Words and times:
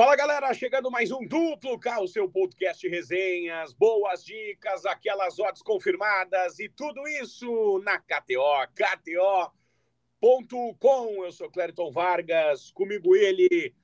Fala 0.00 0.16
galera, 0.16 0.54
chegando 0.54 0.90
mais 0.90 1.12
um 1.12 1.28
duplo 1.28 1.78
K, 1.78 2.00
o 2.00 2.08
seu 2.08 2.26
podcast 2.26 2.88
resenhas, 2.88 3.74
boas 3.74 4.24
dicas, 4.24 4.86
aquelas 4.86 5.38
odds 5.38 5.60
confirmadas 5.60 6.58
e 6.58 6.70
tudo 6.70 7.06
isso 7.06 7.82
na 7.84 7.98
KTO, 7.98 8.66
KTO.com. 10.22 11.22
Eu 11.22 11.30
sou 11.30 11.50
Clériton 11.50 11.90
Vargas, 11.90 12.70
comigo 12.70 13.14
ele, 13.14 13.74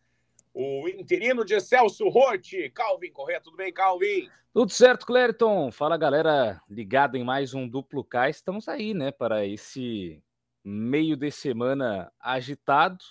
o 0.55 0.89
interino 0.89 1.44
de 1.44 1.60
Celso 1.60 2.08
Rotti, 2.08 2.71
Calvin 2.71 3.12
Correia. 3.12 3.42
Tudo 3.42 3.58
bem, 3.58 3.71
Calvin? 3.71 4.30
Tudo 4.54 4.72
certo, 4.72 5.04
Clériton. 5.04 5.71
Fala 5.71 5.98
galera, 5.98 6.62
ligado 6.67 7.19
em 7.19 7.24
mais 7.24 7.53
um 7.53 7.69
duplo 7.69 8.03
K. 8.03 8.30
Estamos 8.30 8.71
aí, 8.71 8.94
né, 8.94 9.12
para 9.12 9.44
esse 9.44 10.22
meio 10.64 11.14
de 11.14 11.30
semana 11.30 12.10
agitado 12.19 13.04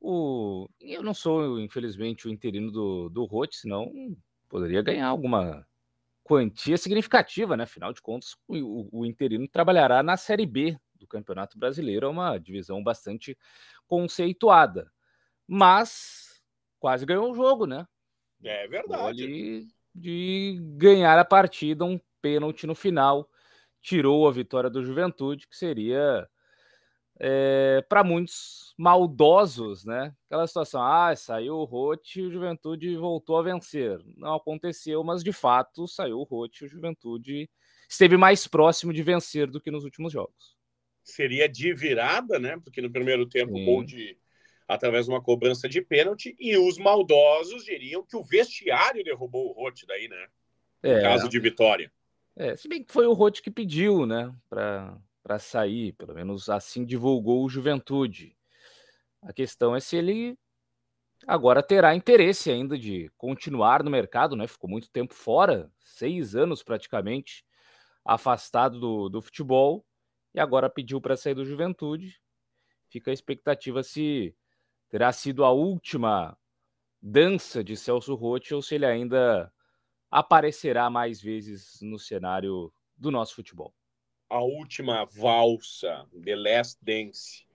o... 0.00 0.68
Eu 0.80 1.02
não 1.02 1.14
sou, 1.14 1.60
infelizmente, 1.60 2.26
o 2.26 2.30
interino 2.30 2.70
do, 2.70 3.08
do 3.08 3.24
Rote, 3.24 3.56
senão 3.56 3.90
poderia 4.48 4.82
ganhar 4.82 5.08
alguma 5.08 5.66
quantia 6.22 6.76
significativa, 6.76 7.56
né? 7.56 7.64
Afinal 7.64 7.92
de 7.92 8.02
contas, 8.02 8.36
o, 8.46 9.00
o 9.00 9.06
interino 9.06 9.48
trabalhará 9.48 10.02
na 10.02 10.16
Série 10.16 10.46
B 10.46 10.78
do 10.94 11.06
Campeonato 11.06 11.58
Brasileiro, 11.58 12.06
é 12.06 12.08
uma 12.08 12.38
divisão 12.38 12.82
bastante 12.82 13.36
conceituada. 13.86 14.90
Mas 15.46 16.42
quase 16.78 17.06
ganhou 17.06 17.30
o 17.30 17.34
jogo, 17.34 17.66
né? 17.66 17.86
É 18.42 18.68
verdade. 18.68 19.26
De, 19.26 19.68
de 19.94 20.58
ganhar 20.76 21.18
a 21.18 21.24
partida, 21.24 21.84
um 21.84 21.98
pênalti 22.20 22.66
no 22.66 22.74
final, 22.74 23.28
tirou 23.80 24.28
a 24.28 24.32
vitória 24.32 24.68
do 24.68 24.84
Juventude, 24.84 25.48
que 25.48 25.56
seria 25.56 26.28
é, 27.20 27.84
para 27.88 28.04
muitos 28.04 28.74
maldosos, 28.78 29.84
né? 29.84 30.14
Aquela 30.26 30.46
situação, 30.46 30.82
ah, 30.82 31.14
saiu 31.16 31.56
o 31.56 31.64
Rote 31.64 32.20
e 32.20 32.26
o 32.26 32.30
Juventude 32.30 32.96
voltou 32.96 33.36
a 33.36 33.42
vencer. 33.42 34.00
Não 34.16 34.34
aconteceu, 34.34 35.02
mas 35.02 35.24
de 35.24 35.32
fato 35.32 35.88
saiu 35.88 36.18
o 36.18 36.24
Rote 36.24 36.62
e 36.62 36.66
o 36.66 36.70
Juventude 36.70 37.50
esteve 37.88 38.16
mais 38.16 38.46
próximo 38.46 38.92
de 38.92 39.02
vencer 39.02 39.48
do 39.48 39.60
que 39.60 39.70
nos 39.70 39.84
últimos 39.84 40.12
jogos. 40.12 40.56
Seria 41.02 41.48
de 41.48 41.72
virada, 41.74 42.38
né? 42.38 42.58
Porque 42.62 42.80
no 42.80 42.90
primeiro 42.90 43.26
tempo, 43.26 43.54
Sim. 43.54 43.64
gol 43.64 43.82
de 43.82 44.16
através 44.68 45.06
de 45.06 45.10
uma 45.10 45.22
cobrança 45.22 45.66
de 45.66 45.80
pênalti, 45.80 46.36
e 46.38 46.54
os 46.58 46.76
maldosos 46.76 47.64
diriam 47.64 48.04
que 48.04 48.14
o 48.14 48.22
vestiário 48.22 49.02
derrubou 49.02 49.48
o 49.48 49.52
Rote 49.52 49.86
daí, 49.86 50.06
né? 50.06 50.26
No 50.82 50.90
é, 50.90 51.00
caso 51.00 51.26
de 51.26 51.40
vitória. 51.40 51.90
É, 52.36 52.54
se 52.54 52.68
bem 52.68 52.84
que 52.84 52.92
foi 52.92 53.06
o 53.06 53.14
Rote 53.14 53.40
que 53.40 53.50
pediu, 53.50 54.04
né? 54.04 54.32
Para 54.48 55.00
para 55.22 55.38
sair, 55.38 55.92
pelo 55.92 56.14
menos 56.14 56.48
assim 56.48 56.84
divulgou 56.84 57.44
o 57.44 57.48
Juventude. 57.48 58.36
A 59.22 59.32
questão 59.32 59.74
é 59.74 59.80
se 59.80 59.96
ele 59.96 60.38
agora 61.26 61.62
terá 61.62 61.94
interesse 61.94 62.50
ainda 62.50 62.78
de 62.78 63.10
continuar 63.16 63.82
no 63.82 63.90
mercado, 63.90 64.36
né? 64.36 64.46
Ficou 64.46 64.70
muito 64.70 64.90
tempo 64.90 65.14
fora, 65.14 65.70
seis 65.80 66.34
anos 66.34 66.62
praticamente, 66.62 67.44
afastado 68.04 68.78
do, 68.78 69.08
do 69.08 69.20
futebol, 69.20 69.84
e 70.34 70.40
agora 70.40 70.70
pediu 70.70 71.00
para 71.00 71.16
sair 71.16 71.34
do 71.34 71.44
Juventude. 71.44 72.20
Fica 72.88 73.10
a 73.10 73.14
expectativa 73.14 73.82
se 73.82 74.34
terá 74.88 75.12
sido 75.12 75.44
a 75.44 75.50
última 75.50 76.38
dança 77.02 77.62
de 77.62 77.76
Celso 77.76 78.14
Rotti 78.14 78.54
ou 78.54 78.62
se 78.62 78.76
ele 78.76 78.86
ainda 78.86 79.52
aparecerá 80.10 80.88
mais 80.88 81.20
vezes 81.20 81.80
no 81.82 81.98
cenário 81.98 82.72
do 82.96 83.10
nosso 83.10 83.34
futebol 83.34 83.74
a 84.28 84.40
última 84.40 85.04
valsa, 85.04 86.06
The 86.22 86.36
Last 86.36 86.78
Dance. 86.82 87.46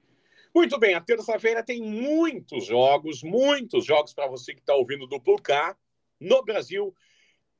Muito 0.54 0.78
bem, 0.78 0.94
a 0.94 1.02
terça-feira 1.02 1.64
tem 1.64 1.82
muitos 1.82 2.66
jogos, 2.66 3.24
muitos 3.24 3.86
jogos 3.86 4.14
para 4.14 4.28
você 4.28 4.54
que 4.54 4.60
está 4.60 4.76
ouvindo 4.76 5.08
do 5.08 5.20
K 5.20 5.76
no 6.20 6.44
Brasil, 6.44 6.96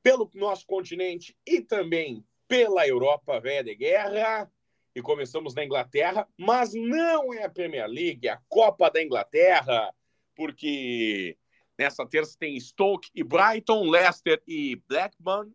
pelo 0.02 0.30
nosso 0.34 0.66
continente 0.66 1.36
e 1.46 1.60
também 1.60 2.24
pela 2.46 2.86
Europa 2.86 3.40
velha 3.40 3.64
de 3.64 3.74
guerra. 3.74 4.50
E 4.94 5.02
começamos 5.02 5.54
na 5.54 5.64
Inglaterra, 5.64 6.28
mas 6.38 6.72
não 6.72 7.34
é 7.34 7.42
a 7.42 7.50
Premier 7.50 7.88
League, 7.88 8.28
é 8.28 8.30
a 8.30 8.40
Copa 8.48 8.88
da 8.88 9.02
Inglaterra, 9.02 9.92
porque 10.36 11.36
nessa 11.76 12.06
terça 12.06 12.36
tem 12.38 12.58
Stoke 12.60 13.10
e 13.12 13.24
Brighton, 13.24 13.90
Leicester 13.90 14.40
e 14.46 14.76
Blackburn, 14.88 15.52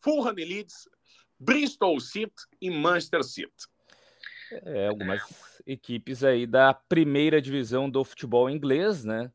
Fulham 0.00 0.38
e 0.38 0.44
Leeds, 0.46 0.88
Bristol 1.40 1.98
City 1.98 2.34
e 2.60 2.70
Manchester 2.70 3.24
City. 3.24 3.66
É, 4.52 4.88
algumas 4.88 5.22
equipes 5.66 6.22
aí 6.22 6.46
da 6.46 6.74
primeira 6.74 7.40
divisão 7.40 7.88
do 7.88 8.04
futebol 8.04 8.50
inglês, 8.50 9.04
né? 9.04 9.32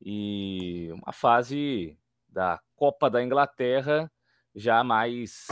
E 0.00 0.88
uma 0.92 1.12
fase 1.12 1.98
da 2.28 2.60
Copa 2.76 3.10
da 3.10 3.22
Inglaterra 3.22 4.10
já 4.54 4.82
mais 4.84 5.48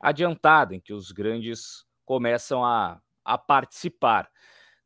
adiantada, 0.00 0.74
em 0.74 0.80
que 0.80 0.92
os 0.92 1.10
grandes 1.10 1.84
começam 2.04 2.64
a, 2.64 3.00
a 3.24 3.36
participar. 3.36 4.30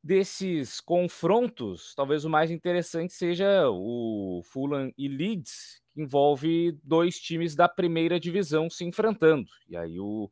Desses 0.03 0.81
confrontos, 0.81 1.95
talvez 1.95 2.25
o 2.25 2.31
mais 2.31 2.51
interessante 2.51 3.13
seja 3.13 3.69
o 3.71 4.43
Fulham 4.45 4.93
e 4.99 5.07
Leeds, 5.07 5.82
envolve 5.97 6.73
dois 6.83 7.19
times 7.19 7.55
da 7.55 7.69
primeira 7.69 8.19
divisão 8.19 8.71
se 8.71 8.85
enfrentando. 8.85 9.49
E 9.69 9.77
aí 9.77 9.99
o 10.01 10.31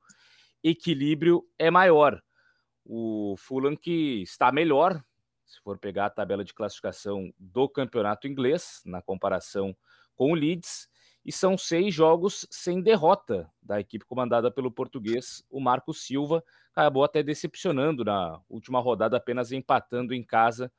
equilíbrio 0.62 1.44
é 1.58 1.70
maior. 1.70 2.22
O 2.84 3.34
Fulham 3.38 3.76
que 3.76 4.22
está 4.22 4.50
melhor, 4.50 5.02
se 5.46 5.60
for 5.62 5.78
pegar 5.78 6.06
a 6.06 6.10
tabela 6.10 6.44
de 6.44 6.54
classificação 6.54 7.32
do 7.38 7.68
campeonato 7.68 8.26
inglês, 8.26 8.82
na 8.84 9.02
comparação 9.02 9.76
com 10.14 10.32
o 10.32 10.34
Leeds, 10.34 10.88
e 11.24 11.30
são 11.30 11.56
seis 11.58 11.94
jogos 11.94 12.46
sem 12.50 12.80
derrota 12.80 13.50
da 13.62 13.78
equipe 13.78 14.04
comandada 14.06 14.50
pelo 14.50 14.70
português, 14.70 15.44
o 15.50 15.60
Marco 15.60 15.92
Silva, 15.92 16.42
acabou 16.72 17.04
até 17.04 17.22
decepcionando 17.22 18.04
na 18.04 18.40
última 18.48 18.80
rodada, 18.80 19.16
apenas 19.16 19.52
empatando 19.52 20.14
em 20.14 20.22
casa 20.22 20.72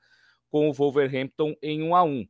com 0.50 0.70
o 0.70 0.74
Wolverhampton 0.74 1.56
em 1.62 1.84
1 1.84 1.96
a 1.96 2.04
1. 2.04 2.28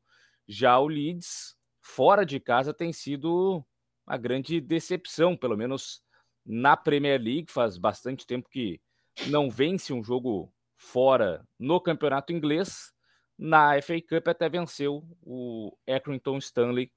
Já 0.47 0.77
o 0.79 0.87
Leeds 0.87 1.55
fora 1.81 2.25
de 2.25 2.39
casa 2.39 2.73
tem 2.73 2.93
sido 2.93 3.63
uma 4.07 4.17
grande 4.17 4.61
decepção, 4.61 5.35
pelo 5.35 5.57
menos 5.57 6.01
na 6.45 6.77
Premier 6.77 7.19
League. 7.19 7.51
Faz 7.51 7.77
bastante 7.77 8.25
tempo 8.25 8.49
que 8.49 8.79
não 9.27 9.49
vence 9.49 9.91
um 9.91 10.03
jogo 10.03 10.53
fora 10.75 11.45
no 11.59 11.79
campeonato 11.79 12.31
inglês. 12.31 12.93
Na 13.37 13.81
FA 13.81 13.99
Cup 14.01 14.27
até 14.27 14.47
venceu 14.47 15.03
o 15.23 15.75
Accrington 15.87 16.37
Stanley, 16.37 16.91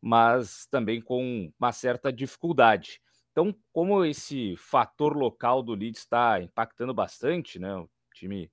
mas 0.00 0.66
também 0.70 1.00
com 1.00 1.52
uma 1.58 1.72
certa 1.72 2.12
dificuldade. 2.12 3.00
Então, 3.32 3.54
como 3.72 4.04
esse 4.04 4.56
fator 4.56 5.16
local 5.16 5.62
do 5.62 5.74
Leeds 5.74 6.00
está 6.00 6.40
impactando 6.40 6.94
bastante, 6.94 7.58
né? 7.58 7.74
O 7.76 7.88
time 8.14 8.50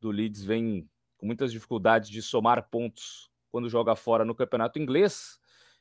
do 0.00 0.10
Leeds 0.10 0.44
vem 0.44 0.88
com 1.16 1.26
muitas 1.26 1.50
dificuldades 1.50 2.08
de 2.08 2.22
somar 2.22 2.68
pontos 2.68 3.30
quando 3.50 3.68
joga 3.68 3.94
fora 3.94 4.24
no 4.24 4.34
campeonato 4.34 4.78
inglês. 4.78 5.38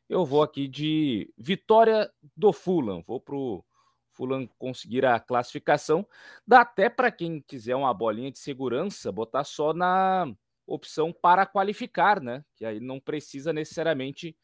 Eu 0.10 0.26
vou 0.26 0.42
aqui 0.42 0.68
de 0.68 1.32
vitória 1.38 2.12
do 2.36 2.54
Fulham. 2.54 3.04
Vou 3.06 3.20
para 3.20 3.36
o 3.36 3.64
Fulham 4.12 4.48
conseguir 4.58 5.06
a 5.06 5.20
classificação. 5.20 6.08
Dá 6.46 6.62
até 6.62 6.90
para 6.90 7.12
quem 7.12 7.42
quiser 7.42 7.76
uma 7.76 7.94
bolinha 7.94 8.32
de 8.32 8.40
segurança, 8.40 9.12
botar 9.12 9.44
só 9.44 9.74
na 9.74 10.34
opção 10.66 11.14
para 11.14 11.46
qualificar, 11.46 12.22
né? 12.22 12.44
Que 12.56 12.66
aí 12.66 12.80
não 12.80 13.00
precisa 13.00 13.54
necessariamente 13.54 14.36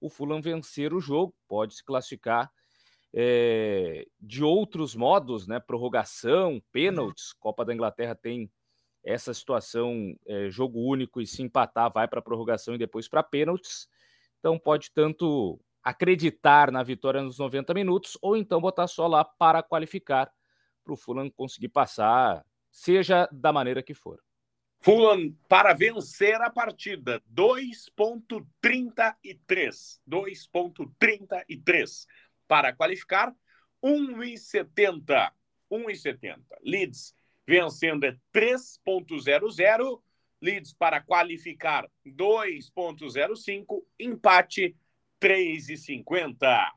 o 0.00 0.08
Fulham 0.08 0.40
vencer 0.40 0.94
o 0.94 1.00
jogo, 1.00 1.34
pode 1.48 1.74
se 1.74 1.84
classificar 1.84 2.50
é, 3.12 4.06
de 4.20 4.44
outros 4.44 4.94
modos, 4.94 5.46
né? 5.46 5.58
Prorrogação, 5.60 6.62
pênaltis. 6.72 7.32
Copa 7.32 7.64
da 7.64 7.74
Inglaterra 7.74 8.14
tem 8.14 8.50
essa 9.04 9.32
situação, 9.32 10.14
é, 10.26 10.50
jogo 10.50 10.80
único 10.80 11.20
e 11.20 11.26
se 11.26 11.42
empatar, 11.42 11.90
vai 11.92 12.06
para 12.06 12.22
prorrogação 12.22 12.74
e 12.74 12.78
depois 12.78 13.08
para 13.08 13.22
pênaltis. 13.22 13.88
Então 14.38 14.58
pode 14.58 14.90
tanto 14.92 15.58
acreditar 15.82 16.70
na 16.70 16.82
vitória 16.82 17.22
nos 17.22 17.38
90 17.38 17.72
minutos 17.74 18.18
ou 18.20 18.36
então 18.36 18.60
botar 18.60 18.86
só 18.86 19.06
lá 19.06 19.24
para 19.24 19.62
qualificar 19.62 20.30
para 20.84 20.92
o 20.92 20.96
Fulham 20.96 21.30
conseguir 21.30 21.68
passar, 21.68 22.44
seja 22.70 23.28
da 23.30 23.52
maneira 23.52 23.82
que 23.82 23.94
for. 23.94 24.20
Fulham 24.80 25.34
para 25.48 25.74
vencer 25.74 26.40
a 26.40 26.50
partida 26.50 27.20
2.33. 27.34 29.98
2.33 30.08 32.06
para 32.46 32.72
qualificar 32.72 33.34
1,70. 33.82 35.32
1,70. 35.70 36.38
Leeds 36.62 37.14
vencendo 37.48 38.04
é 38.04 38.14
3.00, 38.32 40.02
Leeds 40.40 40.74
para 40.74 41.00
qualificar 41.00 41.88
2.05, 42.06 43.82
empate 43.98 44.76
3,50. 45.18 46.70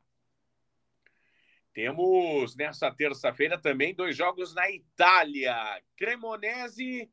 Temos 1.74 2.56
nessa 2.56 2.90
terça-feira 2.90 3.58
também 3.58 3.94
dois 3.94 4.16
jogos 4.16 4.54
na 4.54 4.68
Itália. 4.70 5.54
Cremonese, 5.94 7.08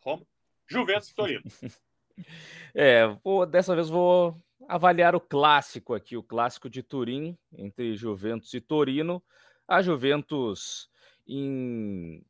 Roma, 0.00 0.24
Juventus 0.68 1.10
e 1.10 1.14
Torino. 1.14 1.42
É, 2.74 3.06
vou, 3.24 3.46
dessa 3.46 3.74
vez 3.74 3.88
vou 3.88 4.38
avaliar 4.68 5.16
o 5.16 5.20
clássico 5.20 5.94
aqui, 5.94 6.18
o 6.18 6.22
clássico 6.22 6.68
de 6.68 6.82
Turim, 6.82 7.34
entre 7.50 7.96
Juventus 7.96 8.52
e 8.52 8.60
Torino. 8.60 9.22
A 9.66 9.80
Juventus 9.80 10.89
em 11.30 12.24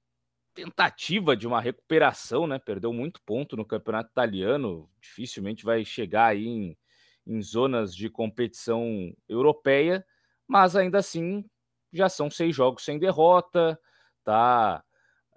tentativa 0.55 1.35
de 1.35 1.47
uma 1.47 1.61
recuperação, 1.61 2.47
né? 2.47 2.58
Perdeu 2.58 2.93
muito 2.93 3.20
ponto 3.23 3.56
no 3.56 3.64
campeonato 3.64 4.11
italiano, 4.11 4.91
dificilmente 5.00 5.64
vai 5.64 5.85
chegar 5.85 6.26
aí 6.26 6.47
em, 6.47 6.76
em 7.26 7.41
zonas 7.41 7.97
de 7.97 8.11
competição 8.11 9.14
europeia, 9.26 10.05
mas 10.47 10.76
ainda 10.76 10.99
assim 10.99 11.44
já 11.93 12.08
são 12.08 12.31
seis 12.31 12.55
jogos 12.55 12.85
sem 12.85 12.99
derrota, 12.99 13.81
tá 14.23 14.85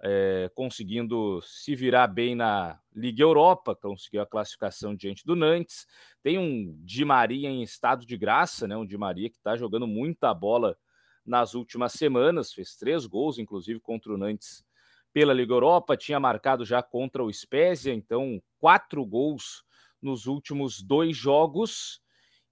é, 0.02 0.50
conseguindo 0.54 1.40
se 1.42 1.74
virar 1.74 2.06
bem 2.08 2.34
na 2.34 2.78
Liga 2.94 3.22
Europa, 3.22 3.74
conseguiu 3.74 4.20
a 4.20 4.26
classificação 4.26 4.94
diante 4.94 5.24
do 5.24 5.34
Nantes. 5.34 5.86
Tem 6.22 6.38
um 6.38 6.78
Di 6.84 7.04
Maria 7.04 7.48
em 7.48 7.62
estado 7.62 8.04
de 8.04 8.16
graça, 8.18 8.68
né? 8.68 8.76
Um 8.76 8.86
Di 8.86 8.98
Maria 8.98 9.30
que 9.30 9.38
está 9.38 9.56
jogando 9.56 9.86
muita 9.86 10.34
bola 10.34 10.76
nas 11.24 11.54
últimas 11.54 11.92
semanas, 11.92 12.52
fez 12.52 12.76
três 12.76 13.06
gols, 13.06 13.38
inclusive 13.38 13.80
contra 13.80 14.12
o 14.12 14.18
Nantes 14.18 14.64
pela 15.12 15.32
Liga 15.32 15.52
Europa, 15.52 15.96
tinha 15.96 16.18
marcado 16.18 16.64
já 16.64 16.82
contra 16.82 17.22
o 17.22 17.32
Spezia, 17.32 17.94
então 17.94 18.42
quatro 18.58 19.04
gols 19.06 19.64
nos 20.02 20.26
últimos 20.26 20.82
dois 20.82 21.16
jogos. 21.16 22.02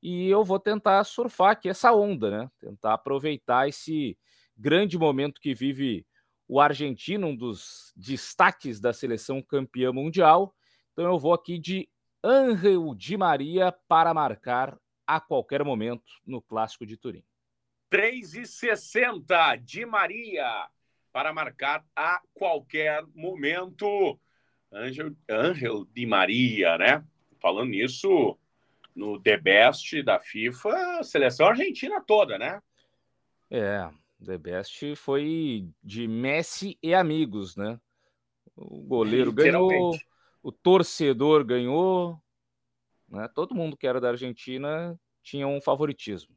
E 0.01 0.29
eu 0.29 0.45
vou 0.45 0.59
tentar 0.59 1.03
surfar 1.05 1.51
aqui 1.51 1.69
essa 1.69 1.93
onda, 1.93 2.31
né? 2.31 2.51
Tentar 2.61 2.95
aproveitar 2.95 3.69
esse 3.69 4.17
grande 4.57 4.97
momento 4.97 5.41
que 5.41 5.55
vive 5.55 6.07
o 6.49 6.61
argentino, 6.61 7.29
um 7.29 7.37
dos 7.37 7.93
destaques 7.97 8.81
da 8.81 8.93
seleção 8.93 9.43
campeã 9.43 9.93
mundial. 9.93 10.55
Então 10.93 11.05
eu 11.05 11.19
vou 11.19 11.33
aqui 11.33 11.59
de 11.59 11.89
Angel 12.23 12.95
Di 12.95 13.17
Maria 13.17 13.73
para 13.89 14.15
marcar 14.15 14.79
a 15.07 15.21
qualquer 15.21 15.65
momento 15.65 16.05
no 16.25 16.41
Clássico 16.41 16.87
de 16.87 16.97
Turim. 16.97 17.25
3,60 17.93 19.63
Di 19.63 19.85
Maria 19.85 20.67
para 21.13 21.31
marcar 21.31 21.85
a 21.95 22.23
qualquer 22.33 23.05
momento. 23.15 24.19
Angel, 24.73 25.15
Angel 25.29 25.85
Di 25.93 26.07
Maria, 26.07 26.79
né? 26.79 27.05
Falando 27.39 27.69
nisso, 27.69 28.39
no 28.95 29.21
The 29.21 29.37
Best 29.37 30.03
da 30.03 30.19
FIFA, 30.19 31.01
a 31.01 31.03
seleção 31.03 31.49
argentina 31.49 32.01
toda, 32.01 32.39
né? 32.39 32.63
É, 33.51 33.91
The 34.25 34.39
Best 34.39 34.97
foi 34.97 35.69
de 35.85 36.09
Messi 36.09 36.79
e 36.83 36.95
amigos, 36.95 37.57
né? 37.57 37.79
O 38.57 38.81
goleiro 38.81 39.31
ganhou, 39.31 39.99
o 40.43 40.51
torcedor 40.51 41.45
ganhou, 41.45 42.19
né? 43.07 43.29
Todo 43.35 43.55
mundo 43.55 43.77
que 43.77 43.87
era 43.87 44.01
da 44.01 44.09
Argentina 44.09 44.99
tinha 45.23 45.47
um 45.47 45.61
favoritismo. 45.61 46.35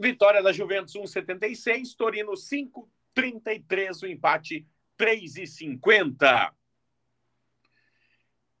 Vitória 0.00 0.42
da 0.42 0.52
Juventus 0.52 0.94
1,76, 0.94 1.94
Torino 1.96 2.32
5,33, 2.32 4.02
o 4.02 4.06
empate 4.06 4.66
3,50. 4.98 6.52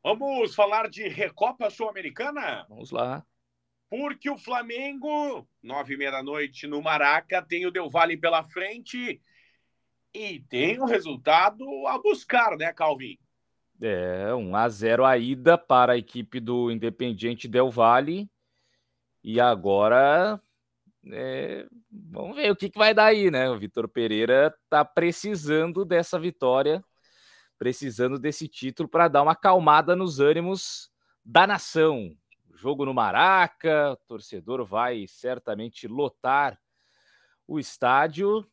Vamos 0.02 0.54
falar 0.54 0.88
de 0.88 1.08
Recopa 1.08 1.70
Sul-Americana? 1.70 2.66
Vamos 2.68 2.90
lá 2.90 3.24
porque 3.90 4.30
o 4.30 4.38
Flamengo, 4.38 5.44
nove 5.60 5.94
e 5.94 5.96
meia 5.96 6.12
da 6.12 6.22
noite 6.22 6.68
no 6.68 6.80
Maraca, 6.80 7.42
tem 7.42 7.66
o 7.66 7.72
Del 7.72 7.90
Valle 7.90 8.16
pela 8.16 8.44
frente 8.44 9.20
e 10.14 10.40
tem 10.48 10.78
o 10.78 10.84
um 10.84 10.86
resultado 10.86 11.64
a 11.88 11.98
buscar, 11.98 12.56
né, 12.56 12.72
Calvin? 12.72 13.18
É, 13.82 14.32
um 14.32 14.54
a 14.54 14.68
0 14.68 15.04
a 15.04 15.18
ida 15.18 15.58
para 15.58 15.94
a 15.94 15.96
equipe 15.96 16.38
do 16.38 16.70
Independiente 16.70 17.48
Del 17.48 17.68
Valle. 17.68 18.30
E 19.24 19.40
agora, 19.40 20.40
é, 21.06 21.66
vamos 21.90 22.36
ver 22.36 22.50
o 22.50 22.56
que, 22.56 22.70
que 22.70 22.78
vai 22.78 22.92
dar 22.94 23.06
aí, 23.06 23.30
né? 23.30 23.48
O 23.50 23.58
Vitor 23.58 23.88
Pereira 23.88 24.54
tá 24.68 24.84
precisando 24.84 25.84
dessa 25.84 26.18
vitória, 26.18 26.82
precisando 27.58 28.18
desse 28.18 28.48
título 28.48 28.88
para 28.88 29.08
dar 29.08 29.22
uma 29.22 29.32
acalmada 29.32 29.94
nos 29.96 30.20
ânimos 30.20 30.90
da 31.24 31.46
nação 31.46 32.16
jogo 32.60 32.84
no 32.84 32.92
Maraca, 32.92 33.92
o 33.92 33.96
torcedor 34.06 34.64
vai 34.66 35.06
certamente 35.08 35.88
lotar 35.88 36.60
o 37.48 37.58
estádio 37.58 38.46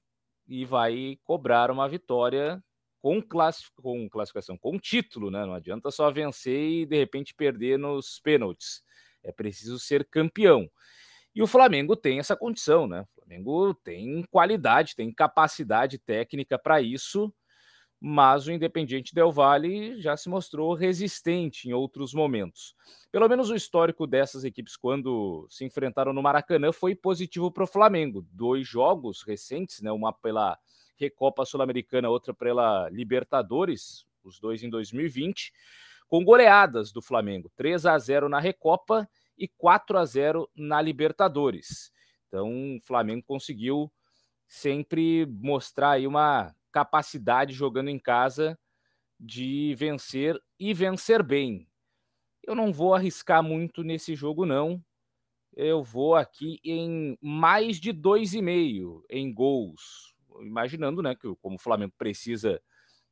e 0.47 0.63
vai 0.63 1.19
cobrar 1.25 1.69
uma 1.69 1.89
vitória 1.89 2.63
com, 3.01 3.21
classific... 3.21 3.75
com 3.81 4.09
classificação, 4.09 4.57
com 4.57 4.79
título, 4.79 5.29
né? 5.29 5.45
Não 5.45 5.53
adianta 5.53 5.91
só 5.91 6.09
vencer 6.09 6.57
e 6.57 6.85
de 6.85 6.97
repente 6.97 7.35
perder 7.35 7.77
nos 7.77 8.19
pênaltis. 8.21 8.81
É 9.21 9.31
preciso 9.31 9.77
ser 9.77 10.07
campeão. 10.09 10.69
E 11.37 11.41
o 11.41 11.47
Flamengo 11.47 11.95
tem 11.95 12.19
essa 12.19 12.35
condição, 12.35 12.87
né? 12.87 13.01
O 13.01 13.21
Flamengo 13.21 13.73
tem 13.75 14.23
qualidade, 14.31 14.95
tem 14.95 15.13
capacidade 15.13 15.97
técnica 15.97 16.57
para 16.57 16.81
isso 16.81 17.31
mas 17.99 18.45
o 18.45 18.51
Independiente 18.51 19.13
Del 19.13 19.31
Valle 19.31 19.99
já 19.99 20.15
se 20.15 20.29
mostrou 20.29 20.73
resistente 20.73 21.67
em 21.67 21.73
outros 21.73 22.13
momentos. 22.13 22.75
Pelo 23.11 23.27
menos 23.27 23.49
o 23.49 23.55
histórico 23.55 24.05
dessas 24.05 24.43
equipes 24.43 24.77
quando 24.77 25.47
se 25.49 25.65
enfrentaram 25.65 26.13
no 26.13 26.21
Maracanã 26.21 26.71
foi 26.71 26.93
positivo 26.93 27.51
para 27.51 27.63
o 27.63 27.67
Flamengo. 27.67 28.25
Dois 28.31 28.67
jogos 28.67 29.23
recentes, 29.23 29.81
né, 29.81 29.91
uma 29.91 30.13
pela 30.13 30.57
Recopa 30.95 31.45
Sul-Americana, 31.45 32.09
outra 32.09 32.33
pela 32.33 32.87
Libertadores, 32.89 34.05
os 34.23 34.39
dois 34.39 34.61
em 34.61 34.69
2020, 34.69 35.51
com 36.07 36.23
goleadas 36.23 36.91
do 36.91 37.01
Flamengo, 37.01 37.51
3 37.55 37.85
a 37.85 37.97
0 37.97 38.29
na 38.29 38.39
Recopa 38.39 39.09
e 39.37 39.47
4 39.47 39.97
a 39.97 40.05
0 40.05 40.49
na 40.55 40.81
Libertadores. 40.81 41.91
Então, 42.27 42.75
o 42.75 42.81
Flamengo 42.81 43.23
conseguiu 43.25 43.91
sempre 44.47 45.25
mostrar 45.25 45.91
aí 45.91 46.07
uma 46.07 46.55
capacidade 46.71 47.53
jogando 47.53 47.89
em 47.89 47.99
casa 47.99 48.57
de 49.19 49.75
vencer 49.75 50.39
e 50.59 50.73
vencer 50.73 51.23
bem. 51.23 51.67
Eu 52.43 52.55
não 52.55 52.71
vou 52.71 52.93
arriscar 52.93 53.43
muito 53.43 53.83
nesse 53.83 54.15
jogo, 54.15 54.45
não. 54.45 54.83
Eu 55.53 55.83
vou 55.83 56.15
aqui 56.15 56.59
em 56.63 57.17
mais 57.21 57.79
de 57.79 57.91
dois 57.91 58.33
e 58.33 58.41
meio 58.41 59.03
em 59.09 59.33
gols. 59.33 60.13
Imaginando, 60.41 61.01
né, 61.01 61.15
que 61.15 61.27
como 61.41 61.55
o 61.55 61.59
Flamengo 61.59 61.93
precisa 61.97 62.61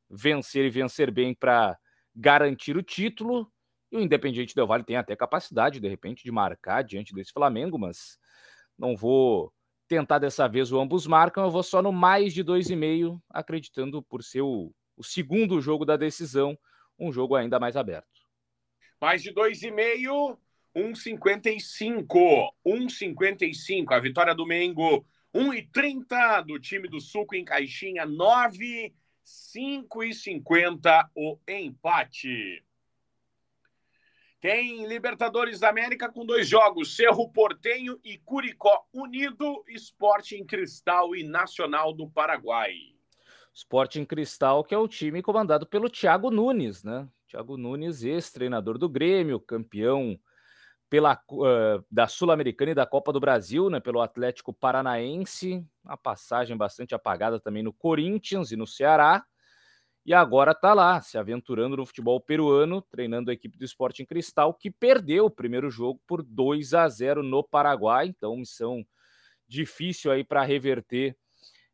vencer 0.08 0.64
e 0.64 0.70
vencer 0.70 1.10
bem 1.10 1.34
para 1.34 1.76
garantir 2.14 2.76
o 2.76 2.82
título, 2.82 3.52
e 3.90 3.96
o 3.96 4.00
Independiente 4.00 4.54
Del 4.54 4.66
Valle 4.66 4.84
tem 4.84 4.96
até 4.96 5.14
capacidade, 5.14 5.80
de 5.80 5.88
repente, 5.88 6.24
de 6.24 6.30
marcar 6.30 6.82
diante 6.82 7.14
desse 7.14 7.32
Flamengo, 7.32 7.78
mas 7.78 8.18
não 8.78 8.96
vou 8.96 9.52
tentar 9.88 10.18
dessa 10.18 10.48
vez 10.48 10.72
o 10.72 10.80
ambos 10.80 11.06
marcam, 11.06 11.44
eu 11.44 11.50
vou 11.50 11.62
só 11.62 11.80
no 11.80 11.92
mais 11.92 12.34
de 12.34 12.42
2,5, 12.42 13.20
acreditando 13.30 14.02
por 14.02 14.22
ser 14.22 14.42
o, 14.42 14.72
o 14.96 15.04
segundo 15.04 15.60
jogo 15.60 15.84
da 15.84 15.96
decisão, 15.96 16.58
um 16.98 17.12
jogo 17.12 17.36
ainda 17.36 17.60
mais 17.60 17.76
aberto. 17.76 18.08
Mais 19.00 19.22
de 19.22 19.32
2,5, 19.32 20.36
1,55. 20.74 22.50
1,55. 22.66 23.92
A 23.92 24.00
vitória 24.00 24.34
do 24.34 24.46
Mengo, 24.46 25.06
1,30 25.34 26.44
do 26.44 26.58
time 26.58 26.88
do 26.88 27.00
Suco 27.00 27.34
em 27.34 27.44
caixinha, 27.44 28.04
9, 28.04 28.92
5,50 29.24 31.08
o 31.14 31.38
empate. 31.48 32.65
Tem 34.40 34.86
Libertadores 34.86 35.60
da 35.60 35.70
América 35.70 36.10
com 36.10 36.24
dois 36.24 36.46
jogos: 36.46 36.94
Cerro 36.94 37.28
Portenho 37.30 37.98
e 38.04 38.18
Curicó 38.18 38.84
Unido, 38.92 39.64
Esporte 39.66 40.36
em 40.36 40.44
Cristal 40.44 41.16
e 41.16 41.22
Nacional 41.24 41.92
do 41.92 42.08
Paraguai. 42.08 42.72
Esporte 43.52 43.98
em 43.98 44.04
Cristal, 44.04 44.62
que 44.62 44.74
é 44.74 44.78
o 44.78 44.86
time 44.86 45.22
comandado 45.22 45.66
pelo 45.66 45.88
Thiago 45.88 46.30
Nunes, 46.30 46.84
né? 46.84 47.08
Thiago 47.26 47.56
Nunes, 47.56 48.04
ex-treinador 48.04 48.76
do 48.76 48.88
Grêmio, 48.88 49.40
campeão 49.40 50.18
pela, 50.90 51.18
uh, 51.30 51.84
da 51.90 52.06
Sul-Americana 52.06 52.72
e 52.72 52.74
da 52.74 52.86
Copa 52.86 53.12
do 53.12 53.18
Brasil, 53.18 53.70
né? 53.70 53.80
Pelo 53.80 54.02
Atlético 54.02 54.52
Paranaense, 54.52 55.66
uma 55.82 55.96
passagem 55.96 56.54
bastante 56.54 56.94
apagada 56.94 57.40
também 57.40 57.62
no 57.62 57.72
Corinthians 57.72 58.52
e 58.52 58.56
no 58.56 58.66
Ceará 58.66 59.24
e 60.06 60.14
agora 60.14 60.52
está 60.52 60.72
lá, 60.72 61.00
se 61.00 61.18
aventurando 61.18 61.76
no 61.76 61.84
futebol 61.84 62.20
peruano, 62.20 62.80
treinando 62.80 63.28
a 63.28 63.34
equipe 63.34 63.58
do 63.58 63.64
Sporting 63.64 64.04
Cristal, 64.04 64.54
que 64.54 64.70
perdeu 64.70 65.24
o 65.24 65.30
primeiro 65.30 65.68
jogo 65.68 66.00
por 66.06 66.22
2 66.22 66.74
a 66.74 66.88
0 66.88 67.24
no 67.24 67.42
Paraguai. 67.42 68.06
Então, 68.06 68.36
missão 68.36 68.86
difícil 69.48 70.12
aí 70.12 70.22
para 70.22 70.44
reverter 70.44 71.18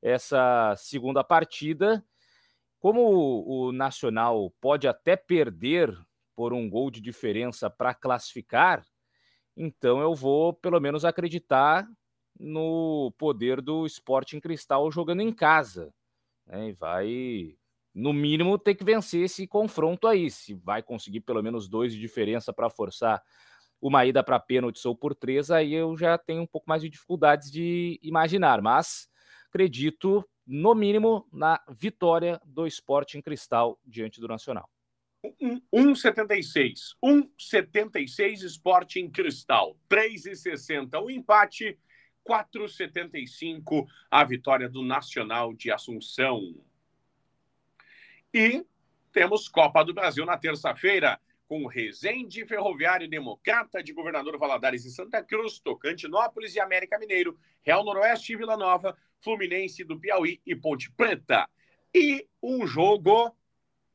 essa 0.01 0.75
segunda 0.79 1.23
partida. 1.23 2.03
Como 2.81 3.03
o, 3.03 3.67
o 3.67 3.73
Nacional 3.73 4.51
pode 4.62 4.89
até 4.89 5.15
perder 5.15 5.95
por 6.35 6.55
um 6.55 6.71
gol 6.71 6.91
de 6.91 7.03
diferença 7.03 7.69
para 7.69 7.93
classificar, 7.93 8.83
então 9.55 10.01
eu 10.01 10.15
vou 10.15 10.55
pelo 10.55 10.81
menos 10.81 11.05
acreditar 11.05 11.87
no 12.41 13.12
poder 13.19 13.61
do 13.61 13.85
Sporting 13.85 14.41
Cristal 14.41 14.91
jogando 14.91 15.21
em 15.21 15.35
casa. 15.35 15.93
Né? 16.47 16.71
E 16.71 16.73
vai 16.73 17.59
no 17.95 18.13
mínimo, 18.13 18.59
ter 18.59 18.75
que 18.75 18.85
vencer 18.85 19.25
esse 19.25 19.47
confronto 19.47 20.07
aí. 20.07 20.31
Se 20.31 20.55
vai 20.55 20.83
conseguir 20.83 21.21
pelo 21.21 21.43
menos 21.43 21.69
dois 21.69 21.93
de 21.93 22.01
diferença 22.01 22.53
para 22.53 22.71
forçar 22.71 23.23
uma 23.81 24.07
ida 24.07 24.23
para 24.23 24.39
pênalti 24.39 24.87
ou 24.87 24.97
por 24.97 25.15
três, 25.15 25.51
aí 25.51 25.75
eu 25.75 25.97
já 25.97 26.17
tenho 26.17 26.43
um 26.43 26.47
pouco 26.47 26.69
mais 26.69 26.83
de 26.83 26.89
dificuldades 26.89 27.51
de 27.51 27.99
imaginar. 28.03 28.63
Mas 28.63 29.09
acredito, 29.49 30.27
no 30.47 30.75
mínimo, 30.75 31.27
na 31.33 31.61
vitória 31.69 32.41
do 32.45 32.67
esporte 32.67 33.19
em 33.19 33.23
cristal 33.23 33.79
diante 33.85 34.21
do 34.21 34.29
Nacional. 34.29 34.69
1,76. 35.73 36.97
1,76 37.05 38.43
esporte 38.43 39.01
em 39.01 39.11
cristal. 39.11 39.77
3,60 39.89 41.01
o 41.03 41.11
empate. 41.11 41.79
4,75 42.29 43.85
a 44.09 44.23
vitória 44.25 44.69
do 44.69 44.85
Nacional 44.85 45.53
de 45.53 45.73
Assunção. 45.73 46.55
E 48.35 48.65
temos 49.12 49.47
Copa 49.47 49.85
do 49.85 49.93
Brasil 49.93 50.25
na 50.25 50.39
terça-feira, 50.39 51.21
com 51.47 51.67
Resende, 51.67 52.47
Ferroviário 52.47 53.07
Democrata 53.07 53.83
de 53.83 53.93
Governador 53.93 54.39
Valadares 54.39 54.87
e 54.87 54.91
Santa 54.91 55.23
Cruz, 55.23 55.59
Tocantinópolis 55.59 56.55
e 56.55 56.61
América 56.61 56.99
Mineiro, 56.99 57.39
Real 57.62 57.85
Noroeste 57.85 58.33
e 58.33 58.37
Vila 58.37 58.57
Nova, 58.57 58.97
Fluminense 59.21 59.85
do 59.85 60.01
Piauí 60.01 60.41
e 60.47 60.57
Ponte 60.57 60.91
Preta. 60.91 61.47
E 61.95 62.27
um 62.43 62.67
jogo 62.67 63.37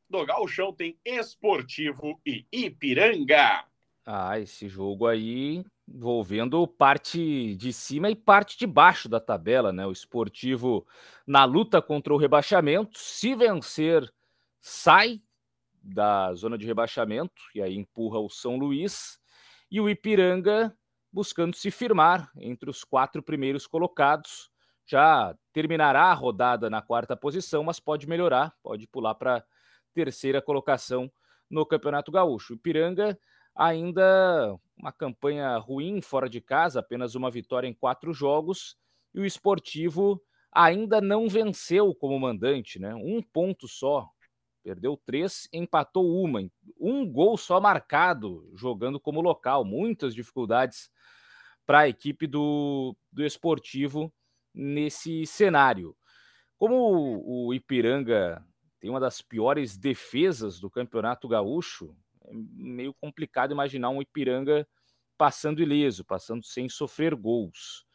do 0.08 0.24
Galchão 0.24 0.72
tem 0.72 0.96
Esportivo 1.04 2.20
e 2.24 2.46
Ipiranga. 2.52 3.64
Ah, 4.06 4.38
esse 4.38 4.68
jogo 4.68 5.08
aí 5.08 5.64
envolvendo 5.86 6.66
parte 6.66 7.56
de 7.56 7.72
cima 7.72 8.08
e 8.08 8.14
parte 8.14 8.56
de 8.56 8.66
baixo 8.66 9.08
da 9.08 9.18
tabela, 9.18 9.72
né? 9.72 9.84
O 9.84 9.92
Esportivo 9.92 10.86
na 11.26 11.44
luta 11.44 11.82
contra 11.82 12.14
o 12.14 12.16
rebaixamento, 12.16 12.98
se 12.98 13.34
vencer 13.34 14.08
sai 14.60 15.20
da 15.82 16.34
zona 16.34 16.58
de 16.58 16.66
rebaixamento 16.66 17.40
e 17.54 17.62
aí 17.62 17.76
empurra 17.76 18.18
o 18.18 18.28
São 18.28 18.56
Luís 18.56 19.18
e 19.70 19.80
o 19.80 19.88
Ipiranga 19.88 20.76
buscando 21.12 21.56
se 21.56 21.70
firmar 21.70 22.30
entre 22.36 22.68
os 22.68 22.84
quatro 22.84 23.22
primeiros 23.22 23.66
colocados. 23.66 24.50
Já 24.86 25.34
terminará 25.52 26.04
a 26.04 26.14
rodada 26.14 26.70
na 26.70 26.80
quarta 26.80 27.16
posição, 27.16 27.62
mas 27.62 27.80
pode 27.80 28.08
melhorar, 28.08 28.54
pode 28.62 28.86
pular 28.86 29.14
para 29.14 29.44
terceira 29.92 30.40
colocação 30.40 31.10
no 31.50 31.66
Campeonato 31.66 32.12
Gaúcho. 32.12 32.52
O 32.52 32.56
Ipiranga 32.56 33.18
ainda 33.54 34.56
uma 34.76 34.92
campanha 34.92 35.56
ruim 35.58 36.00
fora 36.00 36.28
de 36.28 36.40
casa, 36.40 36.80
apenas 36.80 37.14
uma 37.14 37.30
vitória 37.30 37.66
em 37.66 37.74
quatro 37.74 38.12
jogos, 38.12 38.76
e 39.12 39.20
o 39.20 39.26
Esportivo 39.26 40.22
ainda 40.52 41.00
não 41.00 41.28
venceu 41.28 41.94
como 41.94 42.18
mandante, 42.18 42.78
né? 42.78 42.94
Um 42.94 43.20
ponto 43.20 43.66
só 43.66 44.08
Perdeu 44.68 44.98
três, 44.98 45.48
empatou 45.50 46.22
uma. 46.22 46.46
Um 46.78 47.10
gol 47.10 47.38
só 47.38 47.58
marcado, 47.58 48.52
jogando 48.54 49.00
como 49.00 49.22
local. 49.22 49.64
Muitas 49.64 50.14
dificuldades 50.14 50.90
para 51.64 51.78
a 51.78 51.88
equipe 51.88 52.26
do, 52.26 52.94
do 53.10 53.24
esportivo 53.24 54.12
nesse 54.54 55.24
cenário. 55.24 55.96
Como 56.58 56.74
o, 57.24 57.54
Ipiranga 57.54 58.44
tem 58.78 58.90
uma 58.90 59.00
das 59.00 59.22
piores 59.22 59.74
defesas 59.74 60.60
do 60.60 60.68
campeonato 60.68 61.26
gaúcho, 61.26 61.96
é 62.26 62.30
meio 62.34 62.92
complicado 62.92 63.52
imaginar 63.52 63.88
um 63.88 64.02
Ipiranga 64.02 64.68
passando 65.16 65.62
ileso, 65.62 66.04
passando 66.04 66.44
sem 66.44 66.68
sofrer 66.68 67.14
gols. 67.14 67.86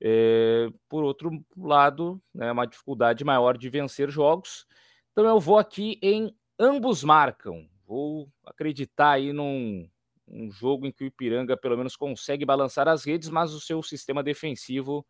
É, 0.00 0.68
por 0.88 1.04
outro 1.04 1.30
lado, 1.56 2.20
é 2.34 2.38
né, 2.38 2.50
uma 2.50 2.66
dificuldade 2.66 3.22
maior 3.22 3.56
de 3.56 3.68
vencer 3.68 4.10
jogos 4.10 4.66
então 5.12 5.26
eu 5.26 5.40
vou 5.40 5.58
aqui 5.58 5.98
em 6.02 6.34
ambos 6.58 7.04
marcam. 7.04 7.68
Vou 7.86 8.28
acreditar 8.44 9.12
aí 9.12 9.32
num 9.32 9.88
um 10.32 10.48
jogo 10.50 10.86
em 10.86 10.92
que 10.92 11.02
o 11.02 11.06
Ipiranga 11.06 11.56
pelo 11.56 11.76
menos 11.76 11.96
consegue 11.96 12.44
balançar 12.44 12.86
as 12.86 13.04
redes, 13.04 13.28
mas 13.28 13.52
o 13.52 13.60
seu 13.60 13.82
sistema 13.82 14.22
defensivo 14.22 15.04